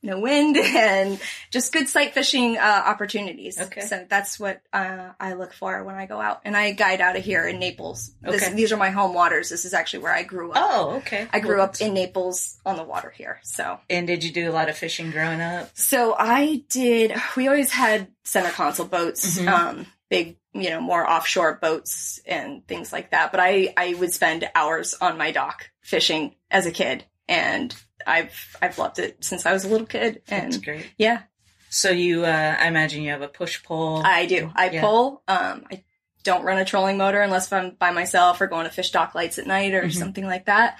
no 0.06 0.18
wind 0.20 0.56
and 0.60 1.20
just 1.50 1.72
good 1.72 1.88
sight 1.88 2.14
fishing 2.14 2.56
uh, 2.56 2.82
opportunities. 2.86 3.60
Okay. 3.60 3.82
So 3.82 4.06
that's 4.08 4.40
what 4.40 4.62
uh, 4.72 5.10
I 5.20 5.34
look 5.34 5.52
for 5.52 5.84
when 5.84 5.94
I 5.96 6.06
go 6.06 6.20
out. 6.20 6.40
And 6.44 6.56
I 6.56 6.72
guide 6.72 7.00
out 7.00 7.16
of 7.16 7.24
here 7.24 7.46
in 7.46 7.58
Naples. 7.58 8.12
This, 8.22 8.42
Okay. 8.42 8.54
These 8.54 8.72
are 8.72 8.76
my 8.76 8.90
home 8.90 9.12
waters. 9.14 9.50
This 9.50 9.64
is 9.64 9.74
actually 9.74 10.04
where 10.04 10.14
I 10.14 10.22
grew 10.22 10.52
up. 10.52 10.58
Oh, 10.60 10.90
okay. 10.98 11.28
I 11.32 11.40
grew 11.40 11.56
Cool. 11.56 11.64
up 11.64 11.80
in 11.80 11.92
Naples 11.94 12.58
on 12.64 12.76
the 12.76 12.84
water 12.84 13.10
here. 13.10 13.40
So 13.42 13.78
And 13.90 14.06
did 14.06 14.24
you 14.24 14.32
do 14.32 14.50
a 14.50 14.52
lot 14.52 14.68
of 14.68 14.76
fishing 14.78 15.10
growing 15.10 15.40
up? 15.40 15.70
so 15.74 16.14
I 16.18 16.62
did. 16.70 17.12
We 17.36 17.48
always 17.48 17.70
had 17.72 18.08
center 18.24 18.50
console 18.50 18.86
boats, 18.86 19.38
Mhm. 19.38 19.48
um, 19.48 19.86
big, 20.08 20.36
you 20.52 20.70
know, 20.70 20.80
more 20.80 21.08
offshore 21.08 21.58
boats 21.60 22.20
and 22.26 22.66
things 22.66 22.92
like 22.92 23.10
that. 23.10 23.30
But 23.32 23.40
I 23.40 23.72
I 23.76 23.94
would 23.94 24.12
spend 24.14 24.48
hours 24.54 24.94
on 25.00 25.18
my 25.18 25.32
dock 25.32 25.68
fishing 25.82 26.34
as 26.50 26.64
a 26.66 26.70
kid, 26.70 27.04
and 27.28 27.74
I've 28.06 28.56
I've 28.62 28.78
loved 28.78 28.98
it 28.98 29.22
since 29.24 29.44
I 29.46 29.52
was 29.52 29.64
a 29.64 29.68
little 29.68 29.86
kid. 29.86 30.22
And 30.28 30.52
That's 30.52 30.58
great. 30.64 30.86
yeah, 30.96 31.22
So 31.68 31.90
you, 31.90 32.24
uh, 32.24 32.56
I 32.58 32.68
imagine 32.68 33.02
you 33.02 33.10
have 33.10 33.22
a 33.22 33.28
push 33.28 33.62
pull. 33.62 34.02
I 34.04 34.26
do. 34.26 34.50
I 34.54 34.70
Yeah. 34.70 34.80
pull. 34.80 35.22
Um, 35.28 35.64
I 35.70 35.84
don't 36.22 36.44
run 36.44 36.58
a 36.58 36.64
trolling 36.64 36.96
motor 36.98 37.20
unless 37.20 37.52
I'm 37.52 37.70
by 37.70 37.90
myself 37.90 38.40
or 38.40 38.46
going 38.46 38.64
to 38.64 38.72
fish 38.72 38.90
dock 38.90 39.14
lights 39.14 39.38
at 39.38 39.46
night 39.46 39.74
or 39.74 39.82
Mhm. 39.84 39.92
something 39.94 40.24
like 40.26 40.46
that. 40.46 40.78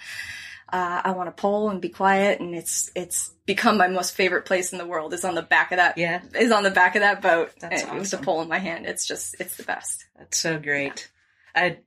Uh, 0.73 1.00
I 1.04 1.12
want 1.12 1.28
to 1.28 1.40
pull 1.40 1.71
and 1.71 1.80
be 1.80 1.88
quiet, 1.90 2.40
and 2.40 2.52
it's 2.54 2.90
it's 2.97 3.30
become 3.47 3.76
my 3.78 3.87
most 3.87 4.16
favorite 4.16 4.45
place 4.47 4.73
in 4.73 4.78
the 4.78 4.87
world. 4.87 5.14
Is 5.14 5.25
on 5.25 5.37
the 5.37 5.42
back 5.42 5.71
of 5.71 5.76
that. 5.76 5.97
Yeah. 5.97 6.21
Is 6.35 6.50
on 6.50 6.64
the 6.64 6.73
back 6.73 6.97
of 6.97 7.02
that 7.02 7.23
boat. 7.23 7.52
That's 7.61 7.83
and 7.85 7.99
With 8.00 8.11
the 8.11 8.18
pole 8.18 8.42
in 8.42 8.49
my 8.49 8.59
hand, 8.59 8.85
it's 8.87 9.06
just 9.06 9.37
it's 9.38 9.56
the 9.56 9.62
best. 9.62 10.04
That's 10.18 10.37
so 10.38 10.59
great. 10.59 11.09
I 11.54 11.78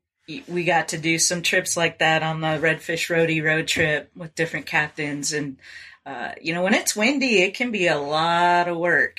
we 0.48 0.63
got 0.63 0.89
to 0.89 0.98
do 0.98 1.17
some 1.19 1.41
trips 1.41 1.75
like 1.77 2.00
that 2.00 2.24
on 2.24 2.41
the 2.41 2.48
Redfish 2.59 3.09
Roadie 3.09 3.43
road 3.43 3.67
trip 3.67 4.12
with 4.15 4.36
different 4.36 4.65
captains, 4.65 5.33
and 5.33 5.57
uh, 6.05 6.31
you 6.41 6.53
know 6.53 6.63
when 6.63 6.74
it's 6.74 6.95
windy, 6.95 7.41
it 7.41 7.53
can 7.55 7.71
be 7.71 7.88
a 7.88 7.98
lot 8.00 8.67
of 8.67 8.77
work. 8.77 9.17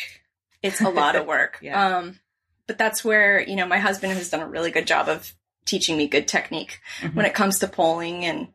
It's 0.63 0.81
a 0.81 0.89
lot 0.91 1.17
of 1.17 1.27
work. 1.27 1.59
Yeah. 1.63 1.99
Um, 1.99 2.21
but 2.67 2.79
that's 2.79 3.05
where 3.05 3.41
you 3.41 3.57
know 3.57 3.67
my 3.67 3.79
husband 3.79 4.13
has 4.13 4.31
done 4.31 4.41
a 4.41 4.47
really 4.49 4.71
good 4.71 4.87
job 4.87 5.09
of 5.09 5.35
teaching 5.67 5.97
me 5.97 6.07
good 6.09 6.27
technique 6.29 6.81
Mhm. 7.01 7.15
when 7.15 7.27
it 7.27 7.35
comes 7.35 7.59
to 7.61 7.69
poling 7.69 8.25
and 8.25 8.49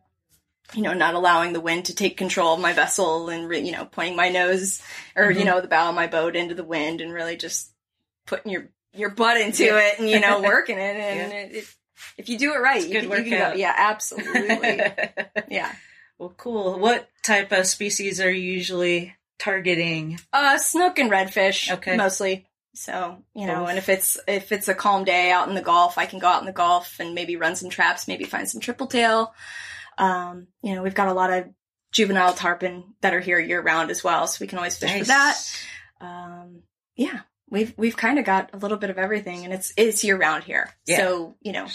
you 0.74 0.82
know 0.82 0.94
not 0.94 1.14
allowing 1.14 1.54
the 1.54 1.60
wind 1.62 1.86
to 1.86 1.96
take 1.96 2.18
control 2.18 2.54
of 2.56 2.60
my 2.60 2.74
vessel 2.74 3.30
and 3.30 3.48
re- 3.48 3.60
you 3.60 3.72
know 3.72 3.86
pointing 3.86 4.16
my 4.16 4.30
nose 4.30 4.82
or 5.16 5.30
you 5.32 5.42
Mhm. 5.42 5.46
know 5.46 5.62
the 5.62 5.68
bow 5.68 5.90
of 5.90 5.96
my 5.96 6.08
boat 6.08 6.36
into 6.36 6.56
the 6.56 6.64
wind 6.64 7.02
and 7.02 7.14
really 7.14 7.38
just 7.38 7.72
putting 8.26 8.52
your 8.52 8.70
your 8.94 9.10
butt 9.10 9.38
into 9.40 9.66
Yeah. 9.66 9.80
it 9.80 10.00
and 10.00 10.10
you 10.10 10.20
know 10.20 10.42
working 10.54 10.78
it 10.78 10.96
and 10.96 11.32
Yeah. 11.32 11.38
it, 11.40 11.52
it, 11.56 11.66
if 12.18 12.30
you 12.30 12.38
do 12.38 12.54
it 12.54 12.58
right 12.58 12.86
you, 12.86 12.92
good 13.02 13.10
can, 13.10 13.26
you 13.26 13.32
can 13.32 13.52
go 13.52 13.58
yeah 13.58 13.74
absolutely 13.76 14.82
yeah 15.50 15.72
well, 16.18 16.34
cool. 16.38 16.80
What 16.80 17.10
type 17.24 17.52
of 17.52 17.68
species 17.68 18.22
are 18.22 18.32
you 18.32 18.54
usually 18.54 19.14
targeting? 19.38 20.20
Uh, 20.32 20.58
snook 20.58 20.98
and 20.98 21.12
redfish, 21.12 21.70
Okay. 21.72 21.98
mostly. 21.98 22.48
So 22.74 23.24
you 23.34 23.48
know, 23.48 23.62
Both. 23.62 23.70
and 23.70 23.78
if 23.78 23.90
it's 23.90 24.18
if 24.28 24.52
it's 24.52 24.68
a 24.68 24.76
calm 24.76 25.06
day 25.06 25.32
out 25.32 25.48
in 25.48 25.56
the 25.56 25.62
Gulf, 25.62 25.98
I 25.98 26.06
can 26.06 26.20
go 26.20 26.28
out 26.28 26.42
in 26.42 26.46
the 26.46 26.52
Gulf 26.52 27.00
and 27.00 27.16
maybe 27.16 27.36
run 27.38 27.56
some 27.56 27.70
traps, 27.70 28.08
maybe 28.08 28.26
find 28.26 28.50
some 28.50 28.60
triple 28.62 28.88
tail. 28.88 29.34
Um, 29.98 30.48
you 30.62 30.76
know, 30.76 30.84
we've 30.84 30.96
got 30.96 31.08
a 31.08 31.14
lot 31.14 31.32
of 31.32 31.46
juvenile 31.94 32.34
tarpon 32.34 32.96
that 33.02 33.14
are 33.14 33.22
here 33.22 33.40
year 33.40 33.62
round 33.62 33.92
as 33.92 34.04
well, 34.04 34.28
so 34.28 34.38
we 34.42 34.48
can 34.48 34.58
always 34.58 34.78
fish 34.78 34.98
for 35.00 35.06
that. 35.06 35.38
Um, 36.02 36.64
yeah, 36.98 37.22
we've 37.56 37.74
we've 37.78 37.98
kind 37.98 38.20
of 38.20 38.26
got 38.26 38.50
a 38.54 38.58
little 38.58 38.78
bit 38.78 38.90
of 38.90 38.98
everything, 38.98 39.46
and 39.46 39.54
it's 39.54 39.74
it's 39.78 40.04
year 40.04 40.18
round 40.18 40.44
here. 40.44 40.70
Yeah. 40.86 40.98
So 40.98 41.36
you 41.42 41.52
know, 41.54 41.68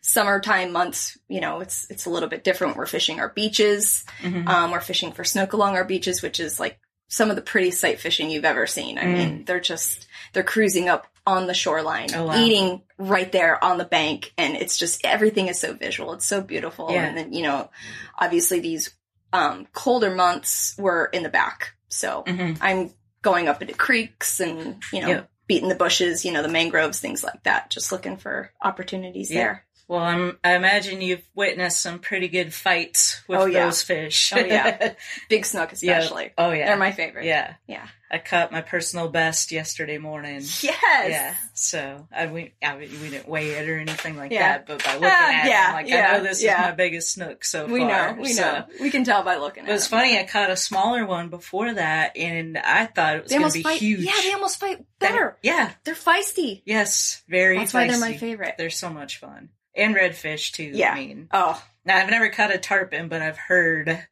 summertime 0.00 0.72
months, 0.72 1.16
you 1.28 1.40
know, 1.40 1.60
it's 1.60 1.86
it's 1.90 2.06
a 2.06 2.10
little 2.10 2.28
bit 2.28 2.44
different. 2.44 2.76
We're 2.76 2.86
fishing 2.86 3.20
our 3.20 3.28
beaches. 3.28 4.04
Mhm. 4.22 4.46
Um, 4.48 4.70
we're 4.72 4.80
fishing 4.80 5.12
for 5.12 5.24
snook 5.24 5.52
along 5.52 5.76
our 5.76 5.84
beaches, 5.84 6.22
which 6.22 6.40
is 6.40 6.58
like 6.60 6.78
some 7.08 7.30
of 7.30 7.36
the 7.36 7.42
prettiest 7.42 7.80
sight 7.80 8.00
fishing 8.00 8.30
you've 8.30 8.44
ever 8.44 8.66
seen. 8.66 8.98
I 8.98 9.02
Mm. 9.04 9.12
mean, 9.14 9.44
they're 9.44 9.60
just 9.60 10.06
they're 10.32 10.42
cruising 10.42 10.88
up 10.88 11.06
on 11.26 11.46
the 11.46 11.54
shoreline, 11.54 12.08
Oh, 12.14 12.24
wow. 12.24 12.36
eating 12.44 12.82
right 12.98 13.30
there 13.30 13.62
on 13.62 13.78
the 13.78 13.84
bank, 13.84 14.32
and 14.38 14.56
it's 14.56 14.78
just 14.78 15.04
everything 15.04 15.48
is 15.48 15.58
so 15.60 15.74
visual. 15.74 16.12
It's 16.14 16.24
so 16.26 16.40
beautiful. 16.40 16.90
Yeah. 16.90 17.04
And 17.04 17.16
then 17.16 17.32
you 17.32 17.42
know, 17.42 17.70
obviously 18.18 18.60
these 18.60 18.90
um, 19.32 19.66
colder 19.72 20.10
months 20.12 20.74
were 20.76 21.04
in 21.12 21.22
the 21.22 21.28
back, 21.28 21.74
so 21.88 22.24
Mhm. 22.26 22.56
I'm 22.60 22.90
going 23.22 23.48
up 23.48 23.60
into 23.62 23.74
creeks 23.74 24.40
and 24.40 24.82
you 24.92 25.00
know. 25.02 25.08
Yeah. 25.08 25.22
Beating 25.46 25.68
the 25.68 25.74
bushes, 25.74 26.24
you 26.24 26.30
know, 26.30 26.42
the 26.42 26.48
mangroves, 26.48 27.00
things 27.00 27.24
like 27.24 27.42
that. 27.42 27.70
Just 27.70 27.90
looking 27.90 28.16
for 28.16 28.52
opportunities 28.62 29.32
Yeah. 29.32 29.38
there. 29.38 29.64
Well, 29.90 29.98
I'm, 30.04 30.38
I 30.44 30.54
imagine 30.54 31.00
you've 31.00 31.24
witnessed 31.34 31.80
some 31.82 31.98
pretty 31.98 32.28
good 32.28 32.54
fights 32.54 33.22
with 33.26 33.40
Oh, 33.40 33.46
yeah. 33.46 33.64
those 33.64 33.82
fish. 33.82 34.32
Oh, 34.32 34.38
yeah. 34.38 34.92
Big 35.28 35.44
snook, 35.44 35.70
Yeah. 35.82 35.98
especially. 35.98 36.30
Oh 36.38 36.52
yeah. 36.52 36.66
They're 36.66 36.76
my 36.76 36.92
favorite. 36.92 37.24
yeah. 37.24 37.54
Yeah. 37.66 37.86
I 38.12 38.18
caught 38.18 38.50
my 38.52 38.60
personal 38.60 39.08
best 39.08 39.50
yesterday 39.52 39.98
morning. 39.98 40.40
Yes. 40.62 40.62
Yeah. 40.62 41.34
So 41.54 42.06
I 42.12 42.26
we 42.28 42.54
I, 42.62 42.76
we 42.76 42.86
didn't 42.86 43.28
weigh 43.28 43.50
it 43.50 43.68
or 43.68 43.78
anything 43.78 44.16
like 44.16 44.30
Yeah. 44.32 44.58
that, 44.58 44.66
but 44.66 44.84
by 44.84 44.94
looking 44.94 45.08
Ah, 45.10 45.30
at 45.32 45.46
it, 45.46 45.48
yeah, 45.50 45.66
I'm 45.68 45.74
like, 45.74 45.92
I 45.92 46.18
know 46.18 46.22
this 46.24 46.42
yeah. 46.42 46.60
is 46.62 46.70
my 46.70 46.74
biggest 46.76 47.12
snook 47.12 47.44
so 47.44 47.66
We 47.66 47.80
far. 47.80 48.14
know. 48.14 48.20
We 48.22 48.32
So- 48.32 48.42
know. 48.42 48.64
We 48.80 48.90
can 48.90 49.02
tell 49.04 49.22
by 49.24 49.36
looking 49.36 49.64
at 49.64 49.68
It 49.70 49.72
was 49.72 49.88
them. 49.88 49.98
funny. 50.00 50.18
I 50.18 50.24
caught 50.24 50.50
a 50.50 50.56
smaller 50.56 51.04
one 51.06 51.30
before 51.30 51.72
that, 51.74 52.16
and 52.16 52.56
I 52.58 52.86
thought 52.86 53.16
it 53.16 53.22
was 53.24 53.32
going 53.32 53.46
to 53.46 53.52
be 53.52 53.62
fight. 53.62 53.78
huge. 53.80 54.00
Yeah, 54.00 54.12
they 54.22 54.32
almost 54.34 54.58
fight 54.60 54.84
better. 55.00 55.36
yeah. 55.42 55.70
They're 55.84 55.94
feisty. 55.96 56.62
Yes. 56.64 57.22
Very. 57.28 57.58
That's 57.58 57.74
why 57.74 57.88
they're 57.88 57.98
my 58.00 58.16
favorite. 58.16 58.54
They're 58.58 58.70
so 58.70 58.90
much 58.90 59.18
fun, 59.18 59.50
and 59.76 59.94
redfish 59.94 60.52
too. 60.52 60.70
Yeah. 60.74 60.92
I 60.92 60.94
mean, 60.96 61.28
Oh, 61.32 61.62
now 61.84 61.96
I've 61.96 62.10
never 62.10 62.28
caught 62.28 62.54
a 62.54 62.58
tarpon, 62.58 63.08
but 63.08 63.22
I've 63.22 63.38
heard 63.38 63.86
that 63.88 64.06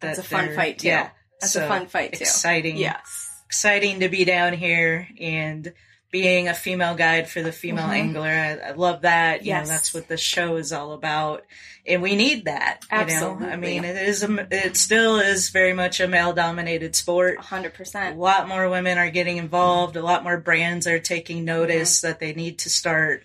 That's 0.00 0.18
a 0.18 0.22
fun 0.22 0.54
fight, 0.54 0.78
too. 0.80 0.88
Yeah. 0.88 1.10
that's 1.40 1.52
So, 1.52 1.64
a 1.64 1.68
fun 1.68 1.86
fight 1.86 2.12
too. 2.14 2.22
Exciting. 2.22 2.76
Yes. 2.76 3.22
exciting 3.46 4.00
to 4.00 4.08
be 4.08 4.24
down 4.24 4.52
here 4.52 5.06
and 5.20 5.72
being 6.10 6.48
a 6.48 6.54
female 6.54 6.94
guide 6.96 7.28
for 7.28 7.42
the 7.42 7.52
female 7.52 7.86
Mhm. 7.86 7.92
angler. 7.94 8.28
I, 8.30 8.68
I 8.68 8.70
love 8.72 9.02
that. 9.02 9.42
You 9.44 9.48
Yes. 9.50 9.66
know, 9.68 9.72
that's 9.74 9.94
what 9.94 10.08
the 10.08 10.16
show 10.16 10.56
is 10.56 10.72
all 10.72 10.92
about. 10.92 11.44
And 11.86 12.02
we 12.02 12.16
need 12.16 12.46
that. 12.46 12.80
You 12.90 13.06
know, 13.06 13.38
I 13.40 13.54
mean, 13.56 13.84
it 13.84 13.96
is, 13.96 14.22
a, 14.24 14.48
it 14.50 14.76
still 14.76 15.20
is 15.20 15.50
very 15.50 15.72
much 15.72 16.00
a 16.00 16.08
male 16.08 16.32
dominated 16.32 16.96
sport. 16.96 17.38
100%. 17.38 18.16
A 18.16 18.18
lot 18.18 18.48
more 18.48 18.68
women 18.68 18.98
are 18.98 19.10
getting 19.10 19.36
involved. 19.36 19.94
A 19.96 20.02
lot 20.02 20.24
more 20.24 20.38
brands 20.38 20.86
are 20.88 20.98
taking 20.98 21.44
notice 21.44 21.98
Mm-hmm. 22.00 22.06
that 22.08 22.18
they 22.20 22.32
need 22.32 22.58
to 22.60 22.70
start, 22.70 23.24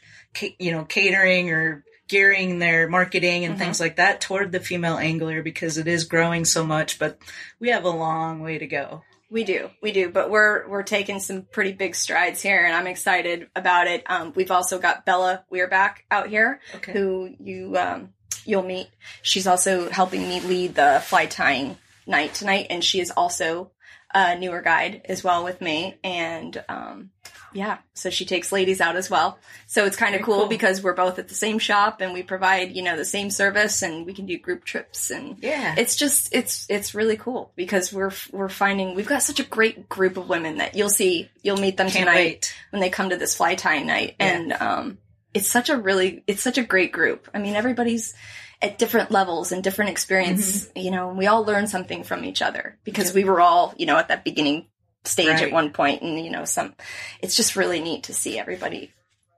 you 0.60 0.72
know, 0.72 0.84
catering 0.86 1.50
or 1.52 1.84
gearing 2.08 2.60
their 2.60 2.88
marketing 2.90 3.46
and 3.46 3.56
Mhm. 3.56 3.60
things 3.60 3.80
like 3.80 3.96
that 3.96 4.20
toward 4.22 4.52
the 4.52 4.60
female 4.60 4.98
angler 4.98 5.42
because 5.42 5.78
it 5.78 5.88
is 5.88 6.04
growing 6.04 6.44
so 6.46 6.66
much. 6.66 7.00
But 7.00 7.18
we 7.60 7.70
have 7.70 7.86
a 7.86 7.90
long 7.90 8.42
way 8.42 8.58
to 8.58 8.68
go. 8.68 9.04
We 9.30 9.46
do, 9.46 9.70
we 9.82 9.94
do, 9.94 10.10
but 10.10 10.30
we're 10.30 10.68
we're 10.68 10.84
taking 10.84 11.22
some 11.22 11.44
pretty 11.44 11.72
big 11.72 11.96
strides 11.96 12.42
here, 12.42 12.66
and 12.66 12.76
I'm 12.76 12.86
excited 12.88 13.48
about 13.56 13.88
it. 13.88 14.04
Um, 14.08 14.34
we've 14.36 14.52
also 14.52 14.78
got 14.78 15.06
Bella 15.06 15.46
Weirback 15.50 16.00
out 16.12 16.28
here, 16.28 16.60
Okay. 16.76 16.92
who 16.92 17.34
you 17.40 17.78
um, 17.78 18.10
you'll 18.44 18.64
meet. 18.64 18.88
She's 19.22 19.48
also 19.48 19.90
helping 19.90 20.28
me 20.28 20.42
lead 20.42 20.76
the 20.76 21.02
fly 21.06 21.28
tying 21.28 21.78
night 22.08 22.34
tonight, 22.34 22.68
and 22.70 22.84
she 22.84 23.00
is 23.00 23.12
also 23.12 23.72
a 24.14 24.36
newer 24.38 24.62
guide 24.62 25.02
as 25.06 25.24
well 25.24 25.44
with 25.44 25.62
me. 25.62 25.98
And 26.04 26.62
um, 26.68 27.12
yeah, 27.54 27.78
so 27.94 28.10
she 28.10 28.26
takes 28.26 28.52
ladies 28.52 28.82
out 28.82 28.98
as 28.98 29.10
well. 29.10 29.40
So 29.68 29.86
it's 29.86 29.96
kind 29.96 30.16
of 30.16 30.22
cool, 30.22 30.40
cool. 30.40 30.48
because 30.48 30.84
we're 30.84 30.94
both 30.96 31.18
at 31.18 31.30
the 31.30 31.34
same 31.36 31.60
shop 31.60 32.02
and 32.02 32.12
we 32.14 32.22
provide 32.24 32.76
you 32.76 32.82
know 32.84 32.98
the 32.98 33.06
same 33.06 33.30
service, 33.30 33.82
and 33.82 34.06
we 34.06 34.14
can 34.14 34.26
do 34.26 34.38
group 34.38 34.66
trips 34.66 35.12
and 35.12 35.38
Yeah. 35.42 35.76
it's 35.78 35.96
just 35.96 36.34
it's 36.34 36.66
it's 36.70 36.94
really 36.94 37.16
cool 37.18 37.54
because 37.56 37.94
we're 37.94 38.12
we're 38.32 38.50
finding 38.50 38.96
we've 38.96 39.08
got 39.08 39.24
such 39.24 39.40
a 39.40 39.44
great 39.44 39.88
group 39.88 40.18
of 40.18 40.28
women 40.28 40.58
that 40.58 40.76
you'll 40.76 40.90
see 40.90 41.30
you'll 41.42 41.58
meet 41.58 41.78
them 41.78 41.88
Can't 41.88 42.06
tonight 42.06 42.16
wait. 42.16 42.56
when 42.72 42.82
they 42.82 42.90
come 42.90 43.10
to 43.12 43.18
this 43.18 43.36
fly 43.36 43.56
tying 43.56 43.88
night 43.88 44.16
Yeah. 44.20 44.28
and 44.28 44.54
um 44.54 44.98
it's 45.34 45.48
such 45.48 45.70
a 45.70 45.78
really 45.78 46.24
it's 46.28 46.42
such 46.42 46.58
a 46.58 46.64
great 46.64 46.92
group 46.92 47.30
i 47.34 47.40
mean 47.40 47.56
everybody's 47.56 48.14
at 48.62 48.78
different 48.78 49.12
levels 49.12 49.52
and 49.52 49.64
different 49.64 49.92
experience 49.92 50.66
Mm-hmm. 50.66 50.80
you 50.80 50.92
know 50.92 51.10
we 51.14 51.28
all 51.28 51.44
learn 51.44 51.68
something 51.68 52.04
from 52.04 52.24
each 52.26 52.42
other 52.42 52.78
because 52.84 53.14
we 53.14 53.24
were 53.24 53.42
all 53.42 53.74
you 53.78 53.86
know 53.86 53.98
at 53.98 54.08
that 54.10 54.24
beginning 54.24 54.68
stage 55.04 55.28
Right. 55.30 55.44
at 55.44 55.52
one 55.52 55.72
point 55.72 56.02
and 56.04 56.24
you 56.24 56.30
know 56.32 56.46
some 56.46 56.76
it's 57.22 57.36
just 57.36 57.56
really 57.56 57.80
neat 57.82 58.04
to 58.04 58.14
see 58.14 58.38
everybody 58.38 58.92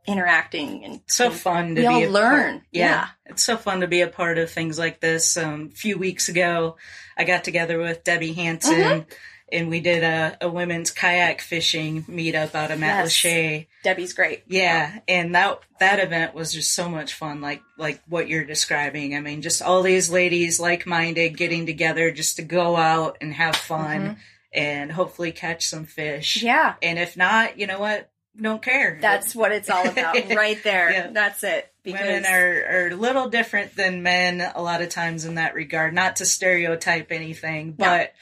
interacting 0.05 0.83
and 0.83 0.99
so 1.07 1.27
and 1.27 1.33
fun 1.35 1.67
to 1.75 1.81
we 1.81 1.81
be 1.81 1.87
all 1.87 2.11
learn 2.11 2.53
part. 2.55 2.63
Yeah. 2.71 2.85
yeah 2.89 3.07
It's 3.27 3.43
so 3.43 3.55
fun 3.57 3.79
to 3.81 3.87
be 3.87 4.01
a 4.01 4.07
part 4.07 4.37
of 4.37 4.51
things 4.51 4.77
like 4.77 4.99
this. 4.99 5.37
Um, 5.37 5.69
a 5.71 5.75
few 5.75 5.97
weeks 5.97 6.27
ago, 6.27 6.75
I 7.17 7.23
got 7.23 7.45
together 7.45 7.79
with 7.79 8.03
Debbie 8.03 8.33
Hanson 8.33 8.73
Mm-hmm. 8.75 9.09
And 9.53 9.69
we 9.69 9.79
did 9.79 10.03
a, 10.03 10.37
a 10.41 10.49
women's 10.49 10.91
kayak 10.91 11.39
fishing 11.41 12.03
meetup 12.03 12.55
out 12.55 12.71
of 12.71 12.79
Matt 12.79 13.05
Yes. 13.05 13.13
Lachey. 13.13 13.67
debbie's 13.83 14.13
great 14.13 14.43
Yeah, 14.47 14.99
and 15.07 15.33
that 15.35 15.59
that 15.79 15.99
event 15.99 16.33
was 16.33 16.51
just 16.51 16.73
so 16.73 16.89
much 16.89 17.13
fun, 17.13 17.39
like 17.41 17.61
like 17.77 18.01
what 18.09 18.27
you're 18.27 18.43
describing. 18.45 19.15
I 19.15 19.21
mean, 19.21 19.41
just 19.41 19.61
all 19.61 19.83
these 19.83 20.09
ladies 20.09 20.59
like 20.59 20.85
minded 20.85 21.37
getting 21.37 21.65
together 21.65 22.11
just 22.11 22.35
to 22.37 22.41
go 22.41 22.75
out 22.75 23.17
and 23.21 23.33
have 23.33 23.55
fun 23.55 24.17
and 24.53 24.91
hopefully 24.91 25.31
catch 25.31 25.65
some 25.67 25.85
fish. 25.85 26.37
Mm-hmm. 26.37 26.45
yeah 26.47 26.73
And 26.81 26.99
if 26.99 27.15
not, 27.15 27.57
you 27.57 27.67
know 27.67 27.79
what? 27.79 28.09
Don't 28.39 28.61
care. 28.63 28.97
That's 28.99 29.35
what 29.35 29.51
it's 29.51 29.69
all 29.69 29.87
about, 29.87 30.15
right 30.35 30.57
there. 30.63 30.91
Yeah. 30.91 31.07
That's 31.11 31.43
it. 31.43 31.71
Because 31.83 32.01
Women 32.01 32.25
are, 32.25 32.65
are 32.71 32.87
a 32.89 32.95
little 32.95 33.29
different 33.29 33.75
than 33.75 34.01
men 34.03 34.41
a 34.55 34.61
lot 34.61 34.81
of 34.81 34.89
times 34.89 35.25
in 35.25 35.35
that 35.35 35.53
regard. 35.53 35.93
Not 35.93 36.15
to 36.15 36.25
stereotype 36.25 37.11
anything, 37.11 37.73
but 37.73 38.13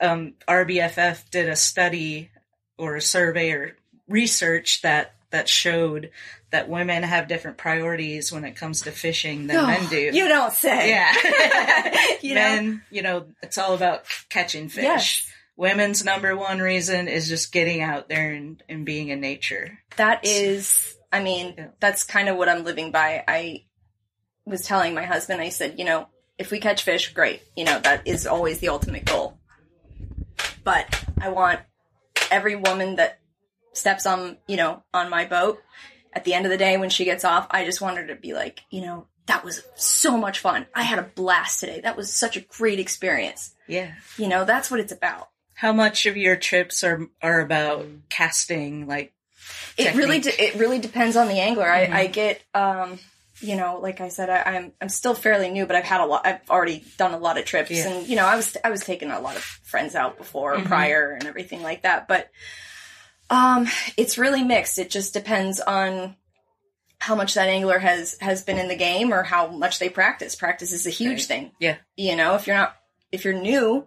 um, 0.00 0.34
RBFF 0.48 1.30
did 1.30 1.48
a 1.48 1.56
study 1.56 2.30
or 2.78 2.96
a 2.96 3.00
survey 3.00 3.50
or 3.52 3.76
research 4.08 4.82
that 4.82 5.12
that 5.30 5.48
showed 5.48 6.10
that 6.50 6.68
women 6.68 7.02
have 7.02 7.26
different 7.26 7.56
priorities 7.58 8.30
when 8.30 8.44
it 8.44 8.54
comes 8.54 8.82
to 8.82 8.92
fishing 8.92 9.48
than 9.48 9.56
Oh, 9.56 9.66
men 9.66 9.86
do. 9.90 9.96
You 10.12 10.28
don't 10.28 10.52
say. 10.52 10.90
yeah, 10.90 11.12
You 12.22 12.34
know? 12.34 12.40
men, 12.40 12.82
you 12.90 13.02
know, 13.02 13.26
it's 13.42 13.58
all 13.58 13.74
about 13.74 14.04
catching 14.28 14.68
fish. 14.68 14.84
Yes. 14.84 15.30
Women's 15.56 16.04
number 16.04 16.36
one 16.36 16.60
reason 16.60 17.08
is 17.08 17.28
just 17.28 17.50
getting 17.50 17.80
out 17.82 18.08
there 18.08 18.30
and, 18.32 18.62
and 18.68 18.84
being 18.86 19.08
in 19.08 19.20
nature. 19.20 19.78
That 19.96 20.24
is, 20.24 20.96
I 21.10 21.20
mean, 21.22 21.54
Yeah. 21.58 21.68
that's 21.80 22.04
kind 22.04 22.28
of 22.28 22.36
what 22.36 22.48
I'm 22.48 22.62
living 22.64 22.92
by. 22.92 23.24
I 23.26 23.64
was 24.44 24.62
telling 24.62 24.94
my 24.94 25.04
husband, 25.04 25.40
I 25.40 25.48
said, 25.48 25.78
you 25.78 25.84
know, 25.86 26.06
if 26.38 26.50
we 26.50 26.60
catch 26.60 26.84
fish, 26.84 27.12
great. 27.14 27.40
You 27.56 27.64
know, 27.64 27.80
that 27.80 28.06
is 28.06 28.26
always 28.26 28.58
the 28.60 28.68
ultimate 28.68 29.06
goal. 29.06 29.38
But 30.66 31.04
I 31.20 31.28
want 31.28 31.60
every 32.28 32.56
woman 32.56 32.96
that 32.96 33.20
steps 33.72 34.04
on, 34.04 34.36
you 34.48 34.56
know, 34.56 34.82
on 34.92 35.08
my 35.08 35.24
boat 35.24 35.62
at 36.12 36.24
the 36.24 36.34
end 36.34 36.44
of 36.44 36.50
the 36.50 36.58
day 36.58 36.76
when 36.76 36.90
she 36.90 37.04
gets 37.04 37.24
off, 37.24 37.46
I 37.52 37.64
just 37.64 37.80
want 37.80 37.98
her 37.98 38.06
to 38.08 38.16
be 38.16 38.34
like, 38.34 38.62
you 38.68 38.80
know, 38.80 39.06
that 39.26 39.44
was 39.44 39.62
so 39.76 40.16
much 40.16 40.40
fun. 40.40 40.66
I 40.74 40.82
had 40.82 40.98
a 40.98 41.02
blast 41.02 41.60
today. 41.60 41.80
That 41.82 41.96
was 41.96 42.12
such 42.12 42.36
a 42.36 42.40
great 42.40 42.80
experience. 42.80 43.54
Yeah. 43.68 43.92
You 44.18 44.26
know, 44.26 44.44
that's 44.44 44.68
what 44.68 44.80
it's 44.80 44.90
about. 44.90 45.28
How 45.54 45.72
much 45.72 46.04
of 46.06 46.16
your 46.16 46.34
trips 46.34 46.82
are 46.82 47.06
are 47.22 47.40
about 47.40 47.86
casting 48.08 48.88
like 48.88 49.12
It 49.78 49.94
really 49.94 50.18
de- 50.18 50.42
it 50.42 50.56
really 50.56 50.80
depends 50.80 51.14
on 51.14 51.28
the 51.28 51.38
angler. 51.38 51.66
Mhm. 51.66 51.92
I, 51.92 52.00
I 52.00 52.06
get 52.08 52.42
um 52.54 52.98
you 53.40 53.56
know, 53.56 53.78
like 53.82 54.00
I 54.00 54.08
said, 54.08 54.30
I, 54.30 54.42
I'm 54.56 54.72
I'm 54.80 54.88
still 54.88 55.14
fairly 55.14 55.50
new, 55.50 55.66
but 55.66 55.76
I've 55.76 55.84
had 55.84 56.00
a 56.00 56.06
lot. 56.06 56.26
I've 56.26 56.48
already 56.48 56.84
done 56.96 57.12
a 57.14 57.18
lot 57.18 57.38
of 57.38 57.44
trips, 57.44 57.70
Yeah. 57.70 57.88
and 57.88 58.06
you 58.08 58.16
know, 58.16 58.24
I 58.26 58.36
was 58.36 58.56
I 58.64 58.70
was 58.70 58.80
taking 58.82 59.10
a 59.10 59.20
lot 59.20 59.36
of 59.36 59.42
friends 59.42 59.94
out 59.94 60.16
before, 60.18 60.56
Mhm. 60.56 60.66
prior, 60.66 61.12
and 61.12 61.26
everything 61.26 61.62
like 61.62 61.82
that. 61.82 62.08
But 62.08 62.30
um, 63.30 63.66
it's 63.96 64.18
really 64.18 64.42
mixed. 64.44 64.78
It 64.78 64.90
just 64.90 65.12
depends 65.12 65.60
on 65.60 66.16
how 66.98 67.14
much 67.14 67.34
that 67.34 67.48
angler 67.48 67.78
has 67.78 68.16
has 68.20 68.42
been 68.42 68.58
in 68.58 68.68
the 68.68 68.76
game 68.76 69.12
or 69.12 69.22
how 69.22 69.48
much 69.48 69.78
they 69.78 69.88
practice. 69.88 70.34
Practice 70.34 70.72
is 70.72 70.86
a 70.86 70.90
huge 70.90 71.20
Right. 71.20 71.28
thing. 71.28 71.52
Yeah. 71.60 71.76
You 71.96 72.16
know, 72.16 72.34
if 72.36 72.46
you're 72.46 72.56
not 72.56 72.74
if 73.12 73.24
you're 73.24 73.34
new 73.34 73.86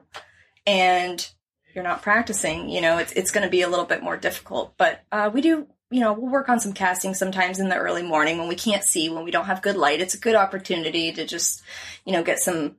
and 0.67 1.27
you're 1.73 1.83
not 1.83 2.01
practicing, 2.01 2.69
you 2.69 2.81
know, 2.81 2.97
it's 2.97 3.11
it's 3.13 3.31
going 3.31 3.43
to 3.45 3.49
be 3.49 3.61
a 3.61 3.69
little 3.69 3.85
bit 3.85 4.03
more 4.03 4.17
difficult. 4.17 4.75
But 4.77 5.01
uh, 5.11 5.29
we 5.33 5.41
do, 5.41 5.67
you 5.91 5.99
know, 6.01 6.13
we'll 6.13 6.31
work 6.31 6.49
on 6.49 6.59
some 6.59 6.73
casting 6.73 7.13
sometimes 7.13 7.59
in 7.59 7.69
the 7.69 7.75
early 7.77 8.03
morning 8.03 8.37
when 8.37 8.47
we 8.47 8.55
can't 8.55 8.83
see, 8.83 9.09
when 9.09 9.23
we 9.23 9.31
don't 9.31 9.45
have 9.45 9.61
good 9.61 9.75
light. 9.75 10.01
It's 10.01 10.13
a 10.13 10.19
good 10.19 10.35
opportunity 10.35 11.11
to 11.13 11.25
just, 11.25 11.61
you 12.05 12.13
know, 12.13 12.23
get 12.23 12.39
some 12.39 12.75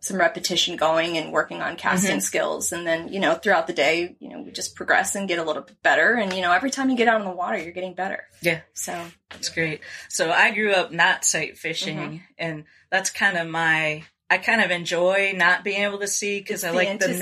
some 0.00 0.16
repetition 0.16 0.76
going 0.76 1.18
and 1.18 1.32
working 1.32 1.60
on 1.60 1.74
casting 1.74 2.20
skills 2.20 2.70
and 2.70 2.86
then 2.86 3.12
you 3.12 3.18
know 3.18 3.34
throughout 3.34 3.66
the 3.66 3.72
day 3.72 4.14
you 4.20 4.28
know 4.28 4.40
we 4.42 4.52
just 4.52 4.76
progress 4.76 5.16
and 5.16 5.26
get 5.26 5.40
a 5.40 5.42
little 5.42 5.60
bit 5.62 5.82
better 5.82 6.14
and 6.14 6.32
you 6.32 6.40
know 6.40 6.52
every 6.52 6.70
time 6.70 6.88
you 6.88 6.96
get 6.96 7.08
out 7.08 7.20
on 7.20 7.26
the 7.26 7.32
water 7.34 7.58
you're 7.58 7.72
getting 7.72 7.94
better 7.94 8.22
Yeah. 8.40 8.60
so 8.74 8.96
That's 9.30 9.48
great. 9.48 9.80
So 10.08 10.30
I 10.30 10.52
grew 10.52 10.70
up 10.72 10.92
not 10.92 11.24
sight 11.24 11.58
fishing, 11.58 11.96
Mm-hmm. 11.98 12.16
and 12.38 12.64
that's 12.92 13.10
kind 13.10 13.36
of 13.36 13.48
my. 13.48 14.04
I 14.30 14.36
kind 14.38 14.60
of 14.60 14.70
enjoy 14.70 15.32
not 15.34 15.64
being 15.64 15.82
able 15.82 16.00
to 16.00 16.06
see 16.06 16.38
because 16.38 16.62
I 16.62 16.70
the 16.70 16.76
like 16.76 16.98
the 17.00 17.08
mys- 17.08 17.20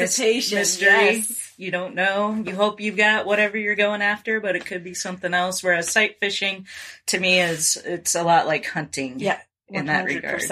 mystery. 0.53 0.87
yes. 0.91 1.53
You 1.57 1.71
don't 1.71 1.95
know. 1.95 2.35
You 2.45 2.55
hope 2.55 2.81
you've 2.81 2.97
got 2.97 3.27
whatever 3.27 3.57
you're 3.57 3.77
going 3.77 4.03
after, 4.03 4.41
but 4.41 4.57
it 4.57 4.67
could 4.67 4.83
be 4.85 4.93
something 4.95 5.33
else. 5.33 5.63
Whereas 5.63 5.89
sight 5.91 6.17
fishing, 6.21 6.67
to 7.07 7.19
me, 7.21 7.41
is 7.41 7.77
it's 7.85 8.15
a 8.15 8.23
lot 8.25 8.47
like 8.47 8.67
hunting. 8.67 9.21
yeah 9.21 9.39
In 9.69 9.87
that 9.87 10.05
regard. 10.05 10.43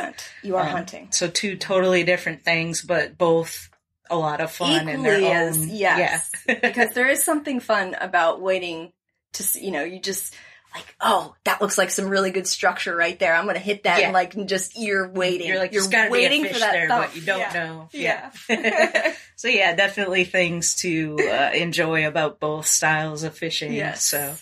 you 0.42 0.56
are 0.56 0.62
Um, 0.66 0.68
hunting 0.72 1.08
So 1.10 1.28
two 1.28 1.56
totally 1.56 2.04
different 2.04 2.44
things, 2.44 2.82
but 2.82 3.18
both 3.18 3.68
a 4.08 4.16
lot 4.16 4.40
of 4.40 4.50
fun 4.52 4.88
in 4.88 5.00
equally 5.00 5.20
their 5.22 5.34
as 5.48 5.58
own. 5.58 5.68
yes 5.70 6.30
Yeah. 6.48 6.54
because 6.62 6.94
there 6.94 7.08
is 7.08 7.22
something 7.24 7.58
fun 7.60 7.94
about 8.00 8.40
waiting 8.40 8.92
to 9.34 9.42
see, 9.42 9.64
you 9.64 9.72
know 9.72 9.82
you 9.82 9.98
just 9.98 10.34
like 10.74 10.94
oh 11.00 11.34
that 11.44 11.60
looks 11.60 11.78
like 11.78 11.90
some 11.90 12.08
really 12.08 12.30
good 12.30 12.46
structure 12.46 12.94
right 12.96 13.18
there 13.20 13.34
i'm 13.34 13.46
gonna 13.46 13.58
hit 13.58 13.84
that 13.84 14.00
Yeah. 14.00 14.06
and 14.06 14.12
like 14.14 14.34
just 14.46 14.76
you're 14.78 15.08
waiting 15.08 15.46
You're 15.48 15.58
like, 15.58 15.72
you're 15.72 15.88
waiting 16.10 16.44
for 16.44 16.58
that 16.58 16.72
there, 16.72 16.88
thump. 16.88 17.06
but 17.06 17.16
you 17.16 17.22
don't 17.22 17.38
Yeah. 17.38 17.52
know. 17.52 17.88
yeah, 17.92 18.32
so 19.36 19.48
yeah, 19.48 19.74
definitely 19.76 20.24
things 20.24 20.74
to 20.76 21.16
uh, 21.20 21.50
enjoy 21.54 22.06
about 22.06 22.40
both 22.40 22.66
styles 22.66 23.22
of 23.22 23.36
fishing. 23.36 23.72
Yes. 23.72 24.02
So, 24.04 24.34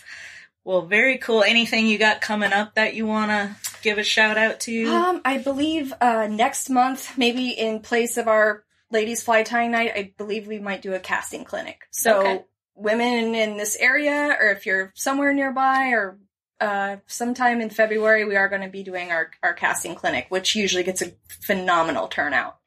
well, 0.63 0.83
very 0.83 1.17
cool. 1.17 1.43
Anything 1.43 1.87
you 1.87 1.97
got 1.97 2.21
coming 2.21 2.53
up 2.53 2.75
that 2.75 2.93
you 2.95 3.05
want 3.05 3.31
to 3.31 3.55
give 3.81 3.97
a 3.97 4.03
shout 4.03 4.37
out 4.37 4.61
to? 4.61 4.85
Um, 4.87 5.21
I 5.25 5.37
believe 5.37 5.93
uh, 6.01 6.27
next 6.27 6.69
month, 6.69 7.17
maybe 7.17 7.49
in 7.49 7.79
place 7.81 8.17
of 8.17 8.27
our 8.27 8.63
ladies 8.91 9.21
fly 9.23 9.43
tying 9.43 9.71
night, 9.71 9.91
I 9.95 10.13
believe 10.17 10.47
we 10.47 10.59
might 10.59 10.81
do 10.81 10.93
a 10.93 10.99
casting 10.99 11.43
clinic. 11.43 11.81
So 11.91 12.19
Okay. 12.21 12.43
Women 12.75 13.35
in 13.35 13.57
this 13.57 13.75
area, 13.75 14.35
or 14.39 14.49
if 14.49 14.65
you're 14.65 14.91
somewhere 14.95 15.33
nearby, 15.33 15.89
or 15.89 16.17
uh, 16.59 16.97
sometime 17.07 17.61
in 17.61 17.69
February, 17.69 18.25
we 18.25 18.35
are 18.35 18.47
going 18.47 18.61
to 18.61 18.69
be 18.69 18.83
doing 18.83 19.11
our 19.11 19.31
our 19.41 19.53
casting 19.53 19.95
clinic, 19.95 20.27
which 20.29 20.55
usually 20.55 20.83
gets 20.83 21.01
a 21.01 21.11
phenomenal 21.27 22.07
turnout. 22.07 22.57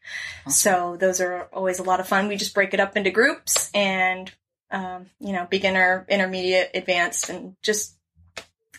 So 0.48 0.96
those 0.98 1.20
are 1.20 1.48
always 1.52 1.78
a 1.78 1.82
lot 1.82 2.00
of 2.00 2.08
fun. 2.08 2.28
We 2.28 2.36
just 2.36 2.54
break 2.54 2.74
it 2.74 2.80
up 2.80 2.96
into 2.96 3.10
groups 3.10 3.70
and 3.74 4.30
um, 4.70 5.06
you 5.20 5.32
know, 5.32 5.46
beginner, 5.48 6.04
intermediate, 6.08 6.72
advanced, 6.74 7.30
and 7.30 7.56
just 7.62 7.94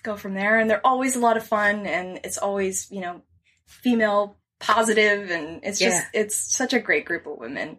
go 0.04 0.16
from 0.16 0.34
there. 0.34 0.60
And 0.60 0.70
they're 0.70 0.86
always 0.86 1.16
a 1.16 1.20
lot 1.20 1.38
of 1.38 1.48
fun, 1.48 1.86
and 1.86 2.20
it's 2.24 2.38
always 2.38 2.92
you 2.92 3.02
know, 3.02 3.22
female 3.66 4.38
positive, 4.60 5.32
and 5.32 5.62
it's 5.64 5.80
just 5.80 6.06
it's 6.14 6.36
such 6.36 6.74
a 6.74 6.80
great 6.80 7.06
group 7.06 7.26
of 7.26 7.38
women. 7.38 7.78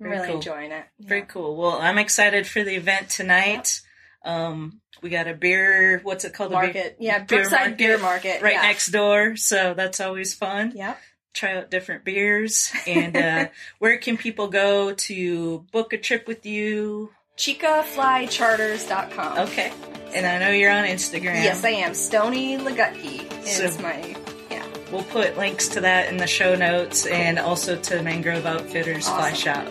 I'm 0.00 0.06
Very 0.06 0.16
really 0.16 0.26
cool. 0.28 0.36
enjoying 0.36 0.72
it. 0.72 0.84
Very 1.00 1.22
cool. 1.22 1.56
Well, 1.56 1.78
I'm 1.80 1.98
excited 1.98 2.46
for 2.46 2.62
the 2.64 2.74
event 2.74 3.08
tonight. 3.10 3.80
Um, 4.24 4.80
we 5.02 5.10
got 5.10 5.28
a 5.28 5.34
beer. 5.34 6.00
What's 6.02 6.24
it 6.24 6.32
called? 6.34 6.52
A 6.52 6.54
beer- 6.54 6.62
Market, 6.64 6.96
yeah, 6.98 7.18
beer 7.18 7.26
Brookside 7.40 7.60
market 7.60 7.78
Beer 7.78 7.98
Market, 7.98 8.42
right 8.42 8.54
yeah. 8.54 8.62
next 8.62 8.90
door. 8.90 9.36
So 9.36 9.74
that's 9.74 10.00
always 10.00 10.34
fun. 10.34 10.72
Yep. 10.74 10.98
Try 11.34 11.56
out 11.56 11.70
different 11.70 12.04
beers. 12.04 12.72
And 12.86 13.16
uh, 13.16 13.48
where 13.78 13.98
can 13.98 14.16
people 14.16 14.48
go 14.48 14.94
to 14.94 15.58
book 15.72 15.92
a 15.92 15.98
trip 15.98 16.26
with 16.26 16.46
you? 16.46 17.10
ChicaFlyCharters.com. 17.36 19.38
Okay. 19.48 19.72
And 20.14 20.24
I 20.26 20.38
know 20.38 20.50
you're 20.50 20.70
on 20.72 20.84
Instagram. 20.84 21.34
Yes, 21.42 21.64
I 21.64 21.70
am. 21.70 21.94
Stony 21.94 22.56
Legutki 22.58 23.30
is 23.44 23.74
So- 23.74 23.82
my 23.82 24.16
yeah. 24.50 24.64
We'll 24.92 25.02
put 25.02 25.36
links 25.36 25.66
to 25.68 25.80
that 25.80 26.08
in 26.08 26.16
the 26.18 26.26
show 26.28 26.54
notes 26.54 27.04
and 27.06 27.38
also 27.38 27.76
to 27.76 28.02
Mangrove 28.02 28.46
Outfitters 28.46 29.08
Fly 29.08 29.32
Shop. 29.32 29.66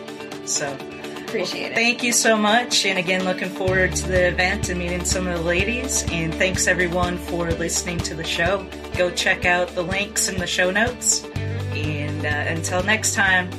So 0.45 0.75
Appreciate 1.27 1.71
it. 1.71 1.75
thank 1.75 2.03
you 2.03 2.11
so 2.13 2.37
much. 2.37 2.85
And 2.85 2.99
again, 2.99 3.23
looking 3.25 3.49
forward 3.49 3.95
to 3.95 4.07
the 4.07 4.27
event 4.27 4.69
and 4.69 4.77
meeting 4.77 5.03
some 5.03 5.25
of 5.27 5.39
the 5.39 5.43
ladies. 5.43 6.03
And 6.11 6.33
thanks 6.33 6.67
everyone 6.67 7.17
for 7.17 7.51
listening 7.53 7.97
to 7.99 8.13
the 8.13 8.23
show. 8.23 8.65
Go 8.95 9.09
check 9.09 9.45
out 9.45 9.69
the 9.69 9.81
links 9.81 10.29
in 10.29 10.37
the 10.37 10.45
show 10.45 10.69
notes. 10.69 11.23
And 11.73 12.23
uh, 12.25 12.29
until 12.29 12.83
next 12.83 13.15
time, 13.15 13.49